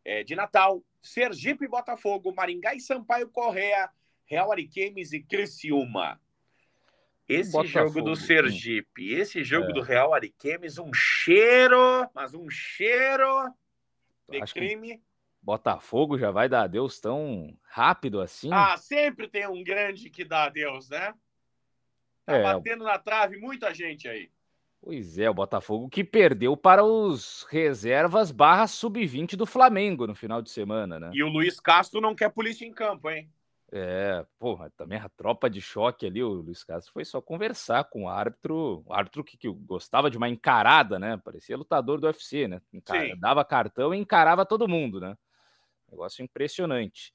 é, 0.04 0.22
de 0.22 0.34
Natal, 0.34 0.82
Sergipe 1.02 1.64
e 1.64 1.68
Botafogo, 1.68 2.32
Maringá 2.34 2.74
e 2.74 2.80
Sampaio 2.80 3.28
Correa, 3.28 3.90
Real 4.30 4.52
Ariquemes 4.52 5.12
e 5.12 5.20
Criciúma. 5.20 6.20
Esse 7.28 7.50
Botafogo, 7.50 7.88
jogo 7.88 8.02
do 8.02 8.16
Sergipe, 8.16 9.12
esse 9.12 9.42
jogo 9.42 9.70
é. 9.70 9.72
do 9.72 9.80
Real 9.80 10.14
Ariquemes, 10.14 10.78
um 10.78 10.92
cheiro, 10.92 12.08
mas 12.14 12.32
um 12.32 12.48
cheiro 12.48 13.52
de 14.28 14.40
Acho 14.40 14.54
crime. 14.54 15.02
Botafogo 15.42 16.16
já 16.16 16.30
vai 16.30 16.48
dar 16.48 16.62
adeus 16.62 17.00
tão 17.00 17.56
rápido 17.64 18.20
assim? 18.20 18.50
Ah, 18.52 18.76
sempre 18.76 19.26
tem 19.26 19.48
um 19.48 19.64
grande 19.64 20.10
que 20.10 20.24
dá 20.24 20.44
adeus, 20.44 20.88
né? 20.88 21.12
Tá 22.24 22.36
é. 22.36 22.42
batendo 22.42 22.84
na 22.84 22.98
trave 22.98 23.36
muita 23.36 23.74
gente 23.74 24.08
aí. 24.08 24.30
Pois 24.80 25.18
é, 25.18 25.28
o 25.28 25.34
Botafogo 25.34 25.88
que 25.88 26.04
perdeu 26.04 26.56
para 26.56 26.84
os 26.84 27.46
reservas 27.50 28.30
barra 28.30 28.66
sub-20 28.66 29.36
do 29.36 29.46
Flamengo 29.46 30.06
no 30.06 30.14
final 30.14 30.40
de 30.40 30.50
semana, 30.50 30.98
né? 31.00 31.10
E 31.12 31.22
o 31.22 31.28
Luiz 31.28 31.58
Castro 31.58 32.00
não 32.00 32.14
quer 32.14 32.30
polícia 32.30 32.64
em 32.64 32.72
campo, 32.72 33.10
hein? 33.10 33.28
É, 33.72 34.26
porra, 34.36 34.68
também 34.76 34.98
a 34.98 35.08
tropa 35.08 35.48
de 35.48 35.60
choque 35.60 36.04
ali, 36.04 36.22
o 36.22 36.28
Luiz 36.28 36.64
Castro 36.64 36.92
foi 36.92 37.04
só 37.04 37.20
conversar 37.20 37.84
com 37.84 38.04
o 38.04 38.08
árbitro, 38.08 38.82
o 38.84 38.92
árbitro 38.92 39.22
que, 39.22 39.36
que 39.36 39.48
gostava 39.48 40.10
de 40.10 40.16
uma 40.16 40.28
encarada, 40.28 40.98
né? 40.98 41.16
Parecia 41.16 41.56
lutador 41.56 42.00
do 42.00 42.06
UFC, 42.06 42.48
né? 42.48 42.60
Encar... 42.72 43.16
Dava 43.18 43.44
cartão 43.44 43.94
e 43.94 43.98
encarava 43.98 44.44
todo 44.44 44.66
mundo, 44.66 45.00
né? 45.00 45.16
Negócio 45.88 46.24
impressionante. 46.24 47.14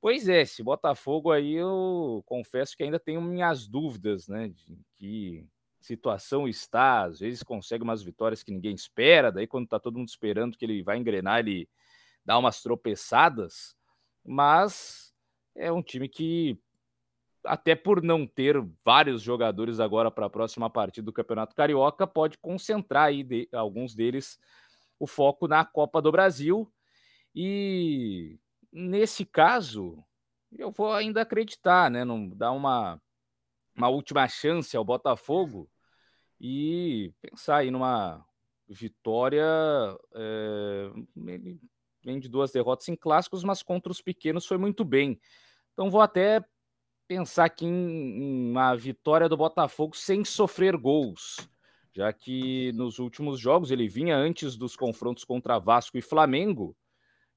Pois 0.00 0.28
é, 0.28 0.42
esse 0.42 0.62
Botafogo 0.62 1.30
aí 1.30 1.54
eu 1.54 2.22
confesso 2.26 2.76
que 2.76 2.82
ainda 2.82 2.98
tenho 2.98 3.20
minhas 3.20 3.68
dúvidas, 3.68 4.26
né? 4.26 4.48
De 4.48 4.78
que 4.96 5.46
situação 5.80 6.48
está, 6.48 7.04
às 7.04 7.20
vezes 7.20 7.44
consegue 7.44 7.84
umas 7.84 8.02
vitórias 8.02 8.42
que 8.42 8.50
ninguém 8.50 8.74
espera, 8.74 9.30
daí 9.30 9.46
quando 9.46 9.68
tá 9.68 9.78
todo 9.78 9.98
mundo 9.98 10.08
esperando 10.08 10.56
que 10.56 10.64
ele 10.64 10.82
vai 10.82 10.98
engrenar, 10.98 11.38
ele 11.38 11.68
dá 12.24 12.36
umas 12.36 12.60
tropeçadas, 12.60 13.76
mas 14.24 15.05
é 15.56 15.72
um 15.72 15.82
time 15.82 16.08
que, 16.08 16.58
até 17.44 17.74
por 17.74 18.02
não 18.02 18.26
ter 18.26 18.56
vários 18.84 19.22
jogadores 19.22 19.80
agora 19.80 20.10
para 20.10 20.26
a 20.26 20.30
próxima 20.30 20.70
partida 20.70 21.04
do 21.04 21.12
Campeonato 21.12 21.54
Carioca, 21.54 22.06
pode 22.06 22.38
concentrar 22.38 23.04
aí 23.04 23.22
de, 23.22 23.48
alguns 23.52 23.94
deles 23.94 24.38
o 24.98 25.06
foco 25.06 25.48
na 25.48 25.64
Copa 25.64 26.00
do 26.00 26.12
Brasil. 26.12 26.70
E 27.34 28.38
nesse 28.72 29.24
caso, 29.24 30.02
eu 30.52 30.70
vou 30.70 30.92
ainda 30.92 31.22
acreditar, 31.22 31.90
né? 31.90 32.04
Não 32.04 32.28
dar 32.28 32.52
uma, 32.52 33.00
uma 33.74 33.88
última 33.88 34.26
chance 34.28 34.76
ao 34.76 34.84
Botafogo 34.84 35.68
e 36.40 37.12
pensar 37.20 37.58
aí 37.58 37.70
numa 37.70 38.24
vitória. 38.68 39.44
É, 40.14 40.90
vem 42.04 42.20
de 42.20 42.28
duas 42.28 42.52
derrotas 42.52 42.88
em 42.88 42.96
clássicos, 42.96 43.42
mas 43.42 43.62
contra 43.62 43.90
os 43.90 44.00
pequenos 44.00 44.46
foi 44.46 44.58
muito 44.58 44.84
bem. 44.84 45.20
Então 45.76 45.90
vou 45.90 46.00
até 46.00 46.42
pensar 47.06 47.44
aqui 47.44 47.66
em 47.66 48.50
uma 48.50 48.74
vitória 48.74 49.28
do 49.28 49.36
Botafogo 49.36 49.94
sem 49.94 50.24
sofrer 50.24 50.74
gols, 50.74 51.36
já 51.94 52.10
que 52.14 52.72
nos 52.72 52.98
últimos 52.98 53.38
jogos 53.38 53.70
ele 53.70 53.86
vinha 53.86 54.16
antes 54.16 54.56
dos 54.56 54.74
confrontos 54.74 55.22
contra 55.22 55.58
Vasco 55.58 55.98
e 55.98 56.02
Flamengo 56.02 56.74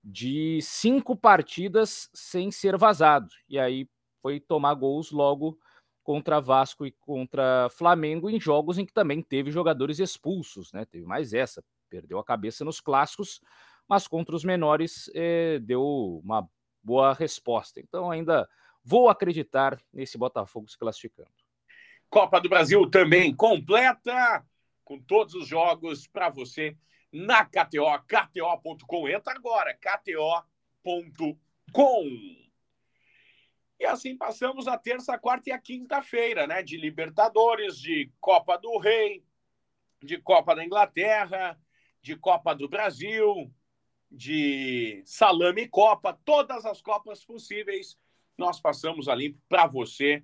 de 0.01 0.61
cinco 0.61 1.17
partidas 1.17 2.09
sem 2.13 2.49
ser 2.49 2.77
vazado. 2.77 3.27
E 3.49 3.59
aí 3.59 3.89
foi 4.21 4.39
tomar 4.39 4.73
gols 4.73 5.11
logo 5.11 5.59
contra 6.01 6.39
Vasco 6.39 6.85
e 6.85 6.93
contra 6.93 7.67
Flamengo 7.71 8.29
em 8.29 8.39
jogos 8.39 8.77
em 8.77 8.85
que 8.85 8.93
também 8.93 9.21
teve 9.21 9.51
jogadores 9.51 9.99
expulsos, 9.99 10.71
né? 10.71 10.85
Teve 10.85 11.05
mais 11.05 11.33
essa, 11.33 11.61
perdeu 11.89 12.19
a 12.19 12.23
cabeça 12.23 12.63
nos 12.63 12.79
clássicos, 12.79 13.41
mas 13.85 14.07
contra 14.07 14.33
os 14.33 14.45
menores 14.45 15.11
eh, 15.13 15.59
deu 15.59 16.21
uma 16.23 16.47
boa 16.83 17.13
resposta. 17.13 17.79
Então, 17.79 18.09
ainda 18.09 18.47
vou 18.83 19.09
acreditar 19.09 19.79
nesse 19.93 20.17
Botafogo 20.17 20.67
se 20.69 20.77
classificando. 20.77 21.29
Copa 22.09 22.39
do 22.41 22.49
Brasil 22.49 22.89
também 22.89 23.35
completa, 23.35 24.45
com 24.83 24.99
todos 24.99 25.35
os 25.35 25.47
jogos 25.47 26.07
para 26.07 26.29
você 26.29 26.75
na 27.11 27.45
KTO, 27.45 27.85
KTO.com. 28.07 29.07
Entra 29.07 29.33
agora, 29.33 29.75
KTO.com. 29.75 31.39
E 33.79 33.85
assim 33.85 34.17
passamos 34.17 34.67
a 34.67 34.77
terça, 34.77 35.13
a 35.13 35.17
quarta 35.17 35.49
e 35.49 35.53
a 35.53 35.59
quinta-feira, 35.59 36.45
né? 36.45 36.61
De 36.61 36.75
Libertadores, 36.75 37.77
de 37.77 38.11
Copa 38.19 38.57
do 38.57 38.77
Rei, 38.77 39.23
de 40.03 40.17
Copa 40.17 40.55
da 40.55 40.65
Inglaterra, 40.65 41.57
de 42.01 42.15
Copa 42.15 42.53
do 42.53 42.67
Brasil, 42.67 43.53
de 44.11 45.01
salame 45.05 45.67
copa, 45.67 46.17
todas 46.25 46.65
as 46.65 46.81
copas 46.81 47.23
possíveis 47.23 47.97
nós 48.37 48.59
passamos 48.59 49.07
ali 49.07 49.37
para 49.47 49.67
você, 49.67 50.23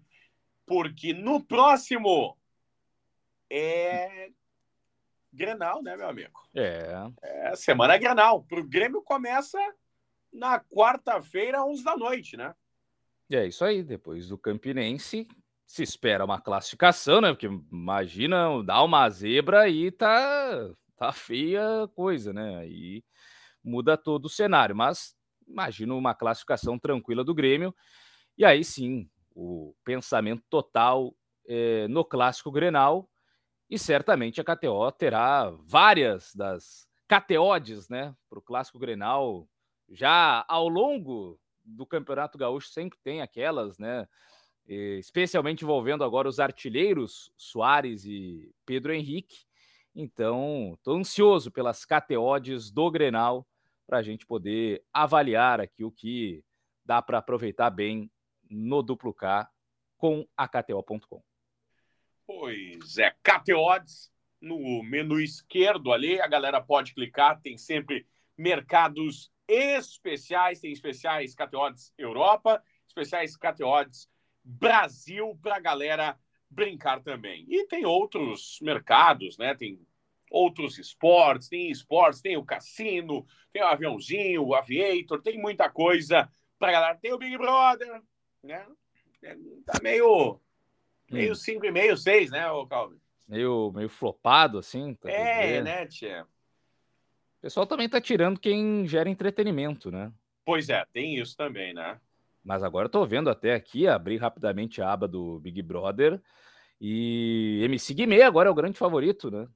porque 0.65 1.13
no 1.13 1.43
próximo 1.43 2.37
é 3.49 4.31
Grenal, 5.31 5.83
né, 5.83 5.97
meu 5.97 6.07
amigo? 6.07 6.39
É. 6.55 6.93
É 7.21 7.55
semana 7.55 7.97
Grenal. 7.97 8.43
Para 8.43 8.61
o 8.61 8.67
Grêmio 8.67 9.01
começa 9.01 9.59
na 10.31 10.59
quarta-feira, 10.59 11.63
11 11.63 11.83
da 11.83 11.97
noite, 11.97 12.37
né? 12.37 12.55
É 13.29 13.45
isso 13.45 13.65
aí. 13.65 13.83
Depois 13.83 14.29
do 14.29 14.37
Campinense, 14.37 15.27
se 15.65 15.83
espera 15.83 16.23
uma 16.23 16.39
classificação, 16.39 17.19
né? 17.21 17.33
Porque 17.33 17.47
imagina, 17.71 18.63
dá 18.63 18.81
uma 18.81 19.09
zebra 19.09 19.67
e 19.67 19.91
tá, 19.91 20.69
tá 20.97 21.11
feia 21.11 21.83
a 21.83 21.87
coisa, 21.89 22.31
né? 22.31 22.57
Aí 22.59 23.03
muda 23.65 23.97
todo 23.97 24.25
o 24.25 24.29
cenário. 24.29 24.75
Mas 24.75 25.15
imagino 25.47 25.97
uma 25.97 26.13
classificação 26.13 26.77
tranquila 26.77 27.23
do 27.23 27.33
Grêmio. 27.33 27.75
E 28.37 28.45
aí 28.45 28.63
sim, 28.63 29.09
o 29.33 29.75
pensamento 29.83 30.43
total 30.49 31.15
é, 31.47 31.87
no 31.87 32.05
clássico 32.05 32.51
Grenal. 32.51 33.09
E 33.69 33.79
certamente 33.79 34.39
a 34.39 34.43
KTO 34.43 34.91
terá 34.91 35.49
várias 35.63 36.33
das 36.35 36.87
KTOdes 37.07 37.89
né, 37.89 38.15
para 38.29 38.39
o 38.39 38.41
clássico 38.41 38.77
Grenal. 38.77 39.47
Já 39.89 40.45
ao 40.47 40.67
longo 40.67 41.39
do 41.63 41.85
Campeonato 41.85 42.37
Gaúcho 42.37 42.67
sempre 42.69 42.99
tem 43.03 43.21
aquelas, 43.21 43.77
né? 43.79 44.07
Especialmente 44.67 45.63
envolvendo 45.63 46.03
agora 46.03 46.27
os 46.27 46.39
artilheiros 46.39 47.31
Soares 47.37 48.03
e 48.03 48.51
Pedro 48.65 48.93
Henrique. 48.93 49.45
Então, 49.93 50.73
estou 50.75 50.97
ansioso 50.97 51.51
pelas 51.51 51.85
KTOdes 51.85 52.71
do 52.71 52.89
Grenal 52.89 53.47
para 53.85 53.99
a 53.99 54.03
gente 54.03 54.25
poder 54.25 54.83
avaliar 54.93 55.61
aqui 55.61 55.83
o 55.83 55.91
que 55.91 56.43
dá 56.83 57.01
para 57.01 57.19
aproveitar 57.19 57.69
bem 57.69 58.11
no 58.49 58.81
duplo 58.81 59.13
K 59.13 59.49
com 59.97 60.27
a 60.35 60.47
KTO.com. 60.47 61.23
Pois 62.27 62.97
é, 62.97 63.15
KTOs 63.23 64.11
no 64.41 64.83
menu 64.83 65.19
esquerdo 65.19 65.91
ali, 65.91 66.19
a 66.19 66.27
galera 66.27 66.61
pode 66.61 66.93
clicar, 66.93 67.41
tem 67.41 67.57
sempre 67.57 68.05
mercados 68.37 69.31
especiais, 69.47 70.59
tem 70.59 70.71
especiais 70.71 71.35
KTODs 71.35 71.93
Europa, 71.97 72.61
especiais 72.87 73.35
KTODs 73.37 74.09
Brasil 74.43 75.37
para 75.41 75.55
a 75.55 75.59
galera 75.59 76.19
brincar 76.49 77.01
também. 77.01 77.45
E 77.49 77.65
tem 77.67 77.85
outros 77.85 78.59
mercados, 78.61 79.37
né? 79.37 79.55
Tem 79.55 79.79
outros 80.35 80.77
esportes, 80.77 81.47
tem 81.47 81.71
esportes, 81.71 82.21
tem 82.21 82.35
o 82.35 82.43
cassino, 82.43 83.25
tem 83.53 83.63
o 83.63 83.67
aviãozinho, 83.67 84.43
o 84.43 84.53
aviator, 84.53 85.21
tem 85.21 85.39
muita 85.39 85.69
coisa 85.69 86.29
para 86.59 86.73
galera. 86.73 86.97
Tem 86.97 87.13
o 87.13 87.17
Big 87.17 87.37
Brother, 87.37 88.01
né? 88.43 88.65
É, 89.23 89.35
tá 89.65 89.79
meio 89.81 90.39
meio 91.09 91.35
5 91.35 91.63
hum. 91.63 91.65
e 91.65 91.71
meio, 91.71 91.95
6, 91.95 92.31
né, 92.31 92.43
Calvin? 92.69 92.99
Meio, 93.27 93.71
meio 93.71 93.87
flopado, 93.87 94.57
assim. 94.57 94.93
Tá 94.95 95.09
é, 95.09 95.61
né, 95.61 95.85
tia? 95.85 96.23
O 96.23 97.41
pessoal 97.41 97.65
também 97.65 97.87
tá 97.87 98.01
tirando 98.01 98.39
quem 98.39 98.85
gera 98.87 99.09
entretenimento, 99.09 99.89
né? 99.89 100.11
Pois 100.43 100.69
é, 100.69 100.83
tem 100.91 101.15
isso 101.15 101.37
também, 101.37 101.73
né? 101.73 101.99
Mas 102.43 102.61
agora 102.61 102.85
eu 102.85 102.91
tô 102.91 103.05
vendo 103.05 103.29
até 103.29 103.53
aqui, 103.53 103.87
abrir 103.87 104.17
rapidamente 104.17 104.81
a 104.81 104.91
aba 104.91 105.07
do 105.07 105.39
Big 105.39 105.61
Brother. 105.61 106.21
E 106.81 107.61
MC 107.63 107.93
Guimê 107.93 108.21
agora 108.21 108.49
é 108.49 108.51
o 108.51 108.55
grande 108.55 108.77
favorito, 108.77 109.31
né? 109.31 109.47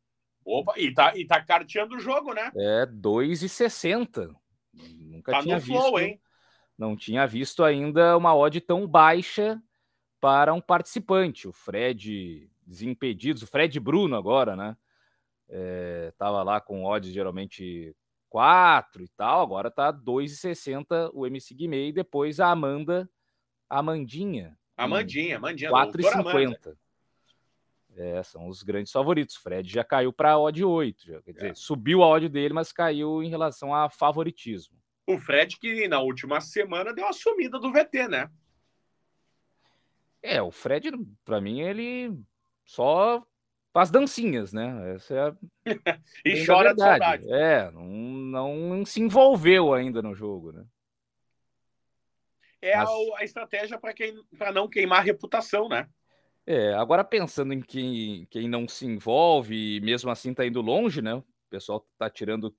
Opa, 0.51 0.73
e 0.77 0.91
tá, 0.91 1.15
e 1.15 1.27
tá 1.27 1.39
carteando 1.39 1.95
o 1.95 1.99
jogo, 1.99 2.33
né? 2.33 2.51
É 2.55 2.85
2,60. 2.88 4.35
Nunca 4.73 5.31
tá 5.31 5.41
tinha 5.43 5.55
no 5.55 5.62
visto. 5.62 5.79
Flow, 5.79 5.99
hein? 5.99 6.19
Não 6.75 6.97
tinha 6.97 7.27
visto 7.27 7.63
ainda 7.63 8.17
uma 8.17 8.35
odd 8.35 8.59
tão 8.59 8.88
baixa 8.88 9.62
para 10.19 10.51
um 10.51 10.59
participante. 10.59 11.47
O 11.47 11.51
Fred 11.51 12.49
Desimpedidos, 12.65 13.43
o 13.43 13.47
Fred 13.47 13.79
Bruno 13.79 14.15
agora, 14.15 14.55
né? 14.55 14.75
É, 15.47 16.12
tava 16.17 16.41
lá 16.41 16.59
com 16.59 16.83
odds 16.83 17.13
geralmente 17.13 17.95
4 18.27 19.03
e 19.03 19.07
tal, 19.09 19.41
agora 19.41 19.69
tá 19.69 19.91
2,60 19.91 21.12
o 21.13 21.27
MC 21.27 21.53
Guimê 21.53 21.89
e 21.89 21.93
depois 21.93 22.39
a 22.39 22.49
Amanda, 22.49 23.07
a 23.69 23.79
Amandinha. 23.79 24.57
Amandinha, 24.75 25.38
Amandinha. 25.38 25.69
4,50. 25.69 26.75
É, 27.95 28.21
são 28.23 28.47
os 28.47 28.63
grandes 28.63 28.91
favoritos. 28.91 29.36
Fred 29.36 29.69
já 29.69 29.84
caiu 29.84 30.13
para 30.13 30.32
a 30.32 30.39
odd 30.39 30.63
8, 30.63 31.06
já, 31.06 31.21
quer 31.21 31.34
dizer, 31.34 31.52
é. 31.52 31.56
subiu 31.56 32.04
a 32.04 32.08
odd 32.08 32.30
dele, 32.30 32.54
mas 32.54 32.71
caiu 32.71 33.23
em 33.23 33.30
relação 33.30 33.73
a 33.73 33.89
favoritismo. 33.89 34.78
O 35.06 35.17
Fred 35.17 35.58
que 35.58 35.88
na 35.88 35.99
última 35.99 36.39
semana 36.39 36.93
deu 36.93 37.08
a 37.08 37.13
sumida 37.13 37.60
do 37.60 37.71
VT, 37.71 38.08
né? 38.08 38.30
É, 40.21 40.41
o 40.41 40.52
Fred, 40.52 40.91
para 41.25 41.41
mim, 41.41 41.62
ele 41.62 42.13
só 42.65 43.25
faz 43.73 43.89
dancinhas, 43.89 44.54
né? 44.54 44.93
Essa 44.95 45.13
é 45.15 45.19
a... 45.19 45.36
e 46.25 46.45
chora 46.45 46.73
de 46.73 46.82
saudade. 46.82 47.32
É, 47.32 47.71
não, 47.71 48.56
não 48.56 48.86
se 48.86 49.02
envolveu 49.02 49.73
ainda 49.73 50.02
no 50.02 50.13
jogo, 50.13 50.52
né? 50.52 50.65
É 52.62 52.75
Mas... 52.75 52.89
a, 52.89 53.19
a, 53.19 53.23
estratégia 53.23 53.80
para 53.80 54.52
não 54.52 54.67
queimar 54.67 54.99
a 54.99 55.04
reputação, 55.04 55.69
né? 55.69 55.88
É, 56.49 56.73
agora 56.73 57.03
pensando 57.03 57.53
em 57.53 57.62
quem, 57.62 58.25
quem 58.31 58.49
não 58.49 58.67
se 58.67 58.83
envolve 58.83 59.75
e 59.75 59.79
mesmo 59.81 60.09
assim 60.09 60.31
está 60.31 60.43
indo 60.43 60.62
longe, 60.62 60.99
né? 60.99 61.13
O 61.13 61.23
pessoal 61.47 61.85
está 61.93 62.09
tirando 62.09 62.51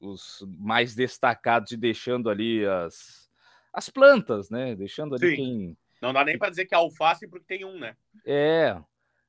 os 0.00 0.44
mais 0.58 0.92
destacados 0.92 1.70
e 1.70 1.76
deixando 1.76 2.28
ali 2.30 2.66
as, 2.66 3.30
as 3.72 3.88
plantas, 3.88 4.50
né? 4.50 4.74
Deixando 4.74 5.14
ali 5.14 5.30
Sim. 5.30 5.36
quem. 5.36 5.78
Não 6.02 6.12
dá 6.12 6.24
nem 6.24 6.36
para 6.36 6.50
dizer 6.50 6.66
que 6.66 6.74
é 6.74 6.78
alface 6.78 7.28
porque 7.28 7.46
tem 7.46 7.64
um, 7.64 7.78
né? 7.78 7.96
É, 8.26 8.76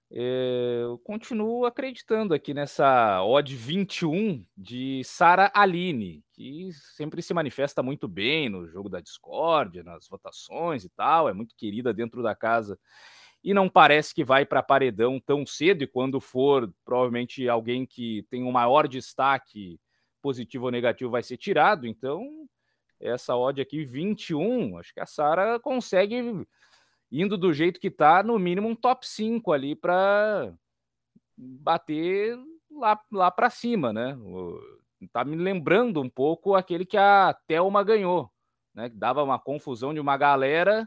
é, 0.09 0.79
eu 0.81 0.97
continuo 0.97 1.67
acreditando 1.67 2.33
aqui 2.33 2.51
nessa 2.51 3.23
odd 3.23 3.55
21 3.55 4.43
de 4.57 5.03
Sara 5.03 5.51
Aline, 5.53 6.23
que 6.33 6.71
sempre 6.95 7.21
se 7.21 7.31
manifesta 7.31 7.83
muito 7.83 8.07
bem 8.07 8.49
no 8.49 8.67
jogo 8.67 8.89
da 8.89 9.01
Discord, 9.01 9.83
nas 9.83 10.07
votações 10.07 10.83
e 10.83 10.89
tal, 10.89 11.29
é 11.29 11.33
muito 11.33 11.55
querida 11.55 11.93
dentro 11.93 12.23
da 12.23 12.33
casa 12.33 12.75
e 13.43 13.53
não 13.53 13.69
parece 13.69 14.13
que 14.13 14.23
vai 14.23 14.45
para 14.45 14.61
paredão 14.61 15.19
tão 15.19 15.45
cedo. 15.45 15.83
E 15.83 15.87
quando 15.87 16.19
for, 16.19 16.71
provavelmente 16.83 17.47
alguém 17.47 17.85
que 17.85 18.23
tem 18.29 18.43
um 18.43 18.51
maior 18.51 18.87
destaque, 18.87 19.79
positivo 20.21 20.65
ou 20.65 20.71
negativo, 20.71 21.11
vai 21.11 21.23
ser 21.23 21.37
tirado. 21.37 21.87
Então, 21.87 22.47
essa 22.99 23.35
odd 23.35 23.61
aqui, 23.61 23.85
21, 23.85 24.77
acho 24.77 24.93
que 24.93 24.99
a 24.99 25.05
Sara 25.05 25.59
consegue, 25.59 26.45
indo 27.11 27.37
do 27.37 27.53
jeito 27.53 27.79
que 27.79 27.87
está, 27.87 28.21
no 28.21 28.37
mínimo 28.37 28.67
um 28.67 28.75
top 28.75 29.07
5 29.07 29.51
ali 29.53 29.75
para 29.75 30.53
bater 31.37 32.37
lá, 32.69 32.99
lá 33.11 33.31
para 33.31 33.49
cima, 33.49 33.93
né? 33.93 34.17
Tá 35.13 35.23
me 35.23 35.37
lembrando 35.37 36.01
um 36.01 36.09
pouco 36.09 36.55
aquele 36.55 36.85
que 36.85 36.97
a 36.97 37.33
Thelma 37.47 37.81
ganhou, 37.83 38.29
né? 38.75 38.89
Que 38.89 38.97
dava 38.97 39.23
uma 39.23 39.39
confusão 39.39 39.93
de 39.93 39.99
uma 40.01 40.17
galera 40.17 40.85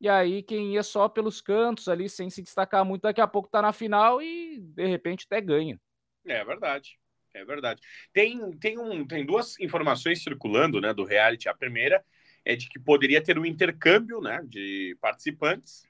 e 0.00 0.08
aí, 0.08 0.42
quem 0.42 0.72
ia 0.72 0.82
só 0.82 1.10
pelos 1.10 1.42
cantos 1.42 1.86
ali, 1.86 2.08
sem 2.08 2.30
se 2.30 2.40
destacar 2.42 2.84
muito, 2.86 3.02
daqui 3.02 3.20
a 3.20 3.26
pouco 3.26 3.50
tá 3.50 3.60
na 3.60 3.70
final 3.70 4.22
e 4.22 4.58
de 4.58 4.86
repente 4.86 5.26
até 5.26 5.42
ganha. 5.42 5.78
É 6.24 6.42
verdade. 6.42 6.98
É 7.34 7.44
verdade. 7.44 7.82
Tem, 8.12 8.50
tem, 8.58 8.78
um, 8.78 9.06
tem 9.06 9.26
duas 9.26 9.60
informações 9.60 10.22
circulando 10.22 10.80
né, 10.80 10.94
do 10.94 11.04
reality. 11.04 11.48
A 11.48 11.54
primeira 11.54 12.02
é 12.44 12.56
de 12.56 12.68
que 12.68 12.78
poderia 12.78 13.22
ter 13.22 13.38
um 13.38 13.44
intercâmbio 13.44 14.22
né, 14.22 14.42
de 14.48 14.96
participantes 15.02 15.86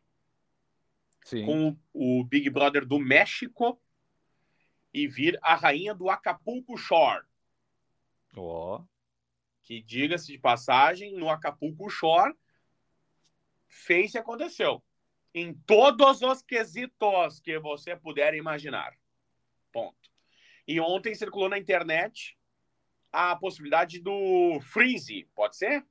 Sim. 1.24 1.46
com 1.46 1.76
o 1.92 2.24
Big 2.24 2.50
Brother 2.50 2.84
do 2.84 2.98
México 2.98 3.80
e 4.92 5.06
vir 5.06 5.38
a 5.40 5.54
rainha 5.54 5.94
do 5.94 6.10
Acapulco 6.10 6.76
Shore. 6.76 7.24
Ó. 8.36 8.78
Oh. 8.78 8.84
Que, 9.62 9.80
diga-se 9.80 10.32
de 10.32 10.38
passagem, 10.38 11.14
no 11.14 11.30
Acapulco 11.30 11.88
Shore 11.88 12.34
fez 13.70 14.12
e 14.14 14.18
aconteceu. 14.18 14.82
Em 15.32 15.54
todos 15.54 16.20
os 16.22 16.42
quesitos 16.42 17.40
que 17.40 17.58
você 17.58 17.96
puder 17.96 18.34
imaginar. 18.34 18.92
Ponto. 19.72 20.10
E 20.66 20.80
ontem 20.80 21.14
circulou 21.14 21.48
na 21.48 21.58
internet 21.58 22.36
a 23.12 23.34
possibilidade 23.36 24.00
do 24.00 24.60
freeze, 24.60 25.28
pode 25.34 25.56
ser? 25.56 25.84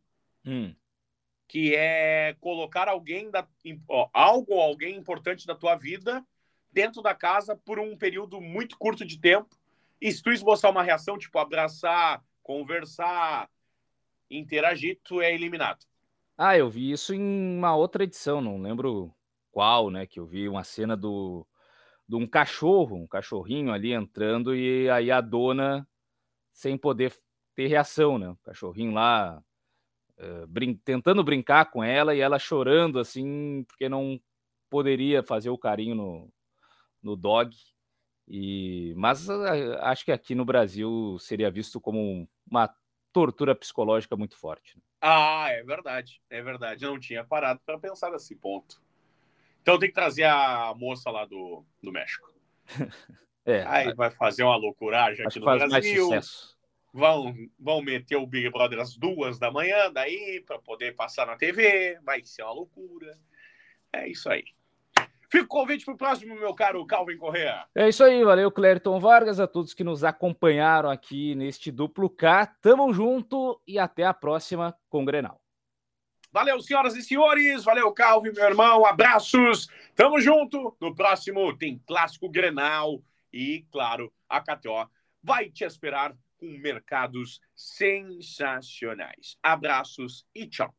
Hum. 0.46 0.76
Que 1.48 1.74
é 1.76 2.36
colocar 2.40 2.88
alguém 2.88 3.32
da 3.32 3.48
algo 4.14 4.54
ou 4.54 4.62
alguém 4.62 4.96
importante 4.96 5.48
da 5.48 5.56
tua 5.56 5.76
vida 5.76 6.26
dentro 6.72 7.02
da 7.02 7.16
casa 7.16 7.56
por 7.56 7.80
um 7.80 7.98
período 7.98 8.40
muito 8.40 8.78
curto 8.78 9.06
de 9.06 9.20
tempo. 9.20 9.58
E 10.00 10.12
se 10.12 10.22
tu 10.22 10.32
esboçar 10.32 10.72
uma 10.72 10.84
reação, 10.84 11.18
tipo 11.18 11.38
abraçar, 11.40 12.24
conversar, 12.44 13.50
interagir, 14.30 15.00
tu 15.04 15.22
é 15.22 15.34
eliminado. 15.34 15.86
Ah, 16.42 16.58
eu 16.58 16.70
vi 16.70 16.92
isso 16.92 17.14
em 17.14 17.20
uma 17.58 17.76
outra 17.76 18.04
edição, 18.06 18.40
não 18.40 18.62
lembro 18.62 19.14
qual, 19.52 19.90
né? 19.90 20.06
Que 20.06 20.20
eu 20.22 20.26
vi 20.26 20.48
uma 20.48 20.64
cena 20.64 20.96
do 20.96 21.46
de 22.08 22.16
um 22.16 22.28
cachorro, 22.28 22.96
um 22.98 23.08
cachorrinho 23.08 23.72
ali 23.74 23.94
entrando 23.94 24.56
e 24.56 24.90
aí 24.90 25.12
a 25.12 25.22
dona 25.22 25.88
sem 26.54 26.78
poder 26.78 27.14
ter 27.56 27.68
reação, 27.68 28.20
né? 28.20 28.30
O 28.32 28.38
cachorrinho 28.44 28.94
lá 28.94 29.42
uh, 30.20 30.48
brin 30.48 30.76
tentando 30.86 31.24
brincar 31.24 31.72
com 31.72 31.84
ela 31.84 32.16
e 32.16 32.22
ela 32.22 32.40
chorando 32.40 33.00
assim 33.00 33.64
porque 33.68 33.90
não 33.90 34.20
poderia 34.70 35.24
fazer 35.24 35.50
o 35.52 35.58
carinho 35.60 35.96
no, 35.96 36.30
no 37.04 37.16
dog. 37.18 37.56
E 38.28 38.94
mas 38.98 39.30
uh, 39.30 39.44
acho 39.82 40.06
que 40.06 40.12
aqui 40.12 40.36
no 40.36 40.46
Brasil 40.46 41.18
seria 41.20 41.52
visto 41.52 41.82
como 41.82 42.28
uma 42.50 42.70
tortura 43.12 43.56
psicológica 43.56 44.16
muito 44.16 44.38
forte. 44.38 44.76
Né? 44.76 44.84
Ah, 45.02 45.48
é 45.50 45.64
verdade, 45.64 46.22
é 46.30 46.42
verdade. 46.42 46.84
Eu 46.84 46.92
não 46.92 47.00
tinha 47.00 47.24
parado 47.24 47.60
para 47.66 47.80
pensar 47.80 48.12
nesse 48.12 48.36
ponto. 48.36 48.82
Então 49.62 49.78
tem 49.78 49.90
que 49.90 49.96
trazer 49.96 50.24
a 50.24 50.74
moça 50.76 51.10
lá 51.10 51.26
do, 51.26 51.64
do 51.82 51.92
México. 51.92 52.34
é, 53.46 53.64
Aí 53.66 53.94
vai 53.94 54.10
fazer 54.12 54.44
uma 54.44 54.56
loucuragem 54.56 55.26
aqui 55.26 55.40
no 55.40 55.46
Brasil. 55.46 56.10
Vão, 56.92 57.36
vão 57.60 57.84
meter 57.84 58.16
o 58.16 58.26
Big 58.26 58.50
Brother 58.50 58.80
às 58.80 58.98
duas 58.98 59.38
da 59.38 59.52
manhã, 59.52 59.92
daí, 59.92 60.42
para 60.46 60.58
poder 60.58 60.96
passar 60.96 61.28
na 61.28 61.36
TV. 61.36 62.00
Vai 62.04 62.26
ser 62.26 62.42
uma 62.42 62.52
loucura. 62.52 63.16
É 63.94 64.08
isso 64.08 64.30
aí. 64.30 64.46
Fica 65.32 65.46
o 65.46 65.48
convite 65.48 65.86
para 65.86 65.94
o 65.94 65.98
próximo, 65.98 66.36
meu 66.36 66.56
caro 66.56 66.86
Calvin 66.88 67.18
Correa. 67.18 67.66
É 67.76 67.88
isso 67.88 68.04
aí, 68.04 68.24
valeu, 68.24 68.52
Clériton 68.52 69.00
Vargas, 69.00 69.40
a 69.40 69.48
todos 69.48 69.76
que 69.76 69.84
nos 69.84 70.04
acompanharam 70.04 70.90
aqui 70.90 71.36
neste 71.36 71.72
duplo 71.72 72.10
K. 72.10 72.48
Tamo 72.60 72.92
junto 72.92 73.62
e 73.68 73.78
até 73.78 74.04
a 74.04 74.14
próxima 74.14 74.76
com 74.90 75.04
o 75.04 75.06
Grenal. 75.06 75.40
Valeu, 76.32 76.60
senhoras 76.62 76.96
e 76.96 77.04
senhores. 77.04 77.64
Valeu, 77.64 77.92
Calvin, 77.92 78.32
meu 78.32 78.44
irmão. 78.44 78.86
Abraços. 78.86 79.68
Tamo 79.96 80.20
junto. 80.20 80.76
No 80.82 80.96
próximo 80.96 81.56
tem 81.58 81.82
Clássico 81.86 82.30
Grenal 82.30 83.00
e, 83.32 83.66
claro, 83.72 84.12
a 84.28 84.42
KTO 84.42 84.90
vai 85.24 85.50
te 85.50 85.64
esperar 85.64 86.16
com 86.38 86.48
mercados 86.58 87.40
sensacionais. 87.56 89.38
Abraços 89.44 90.26
e 90.34 90.48
tchau. 90.48 90.74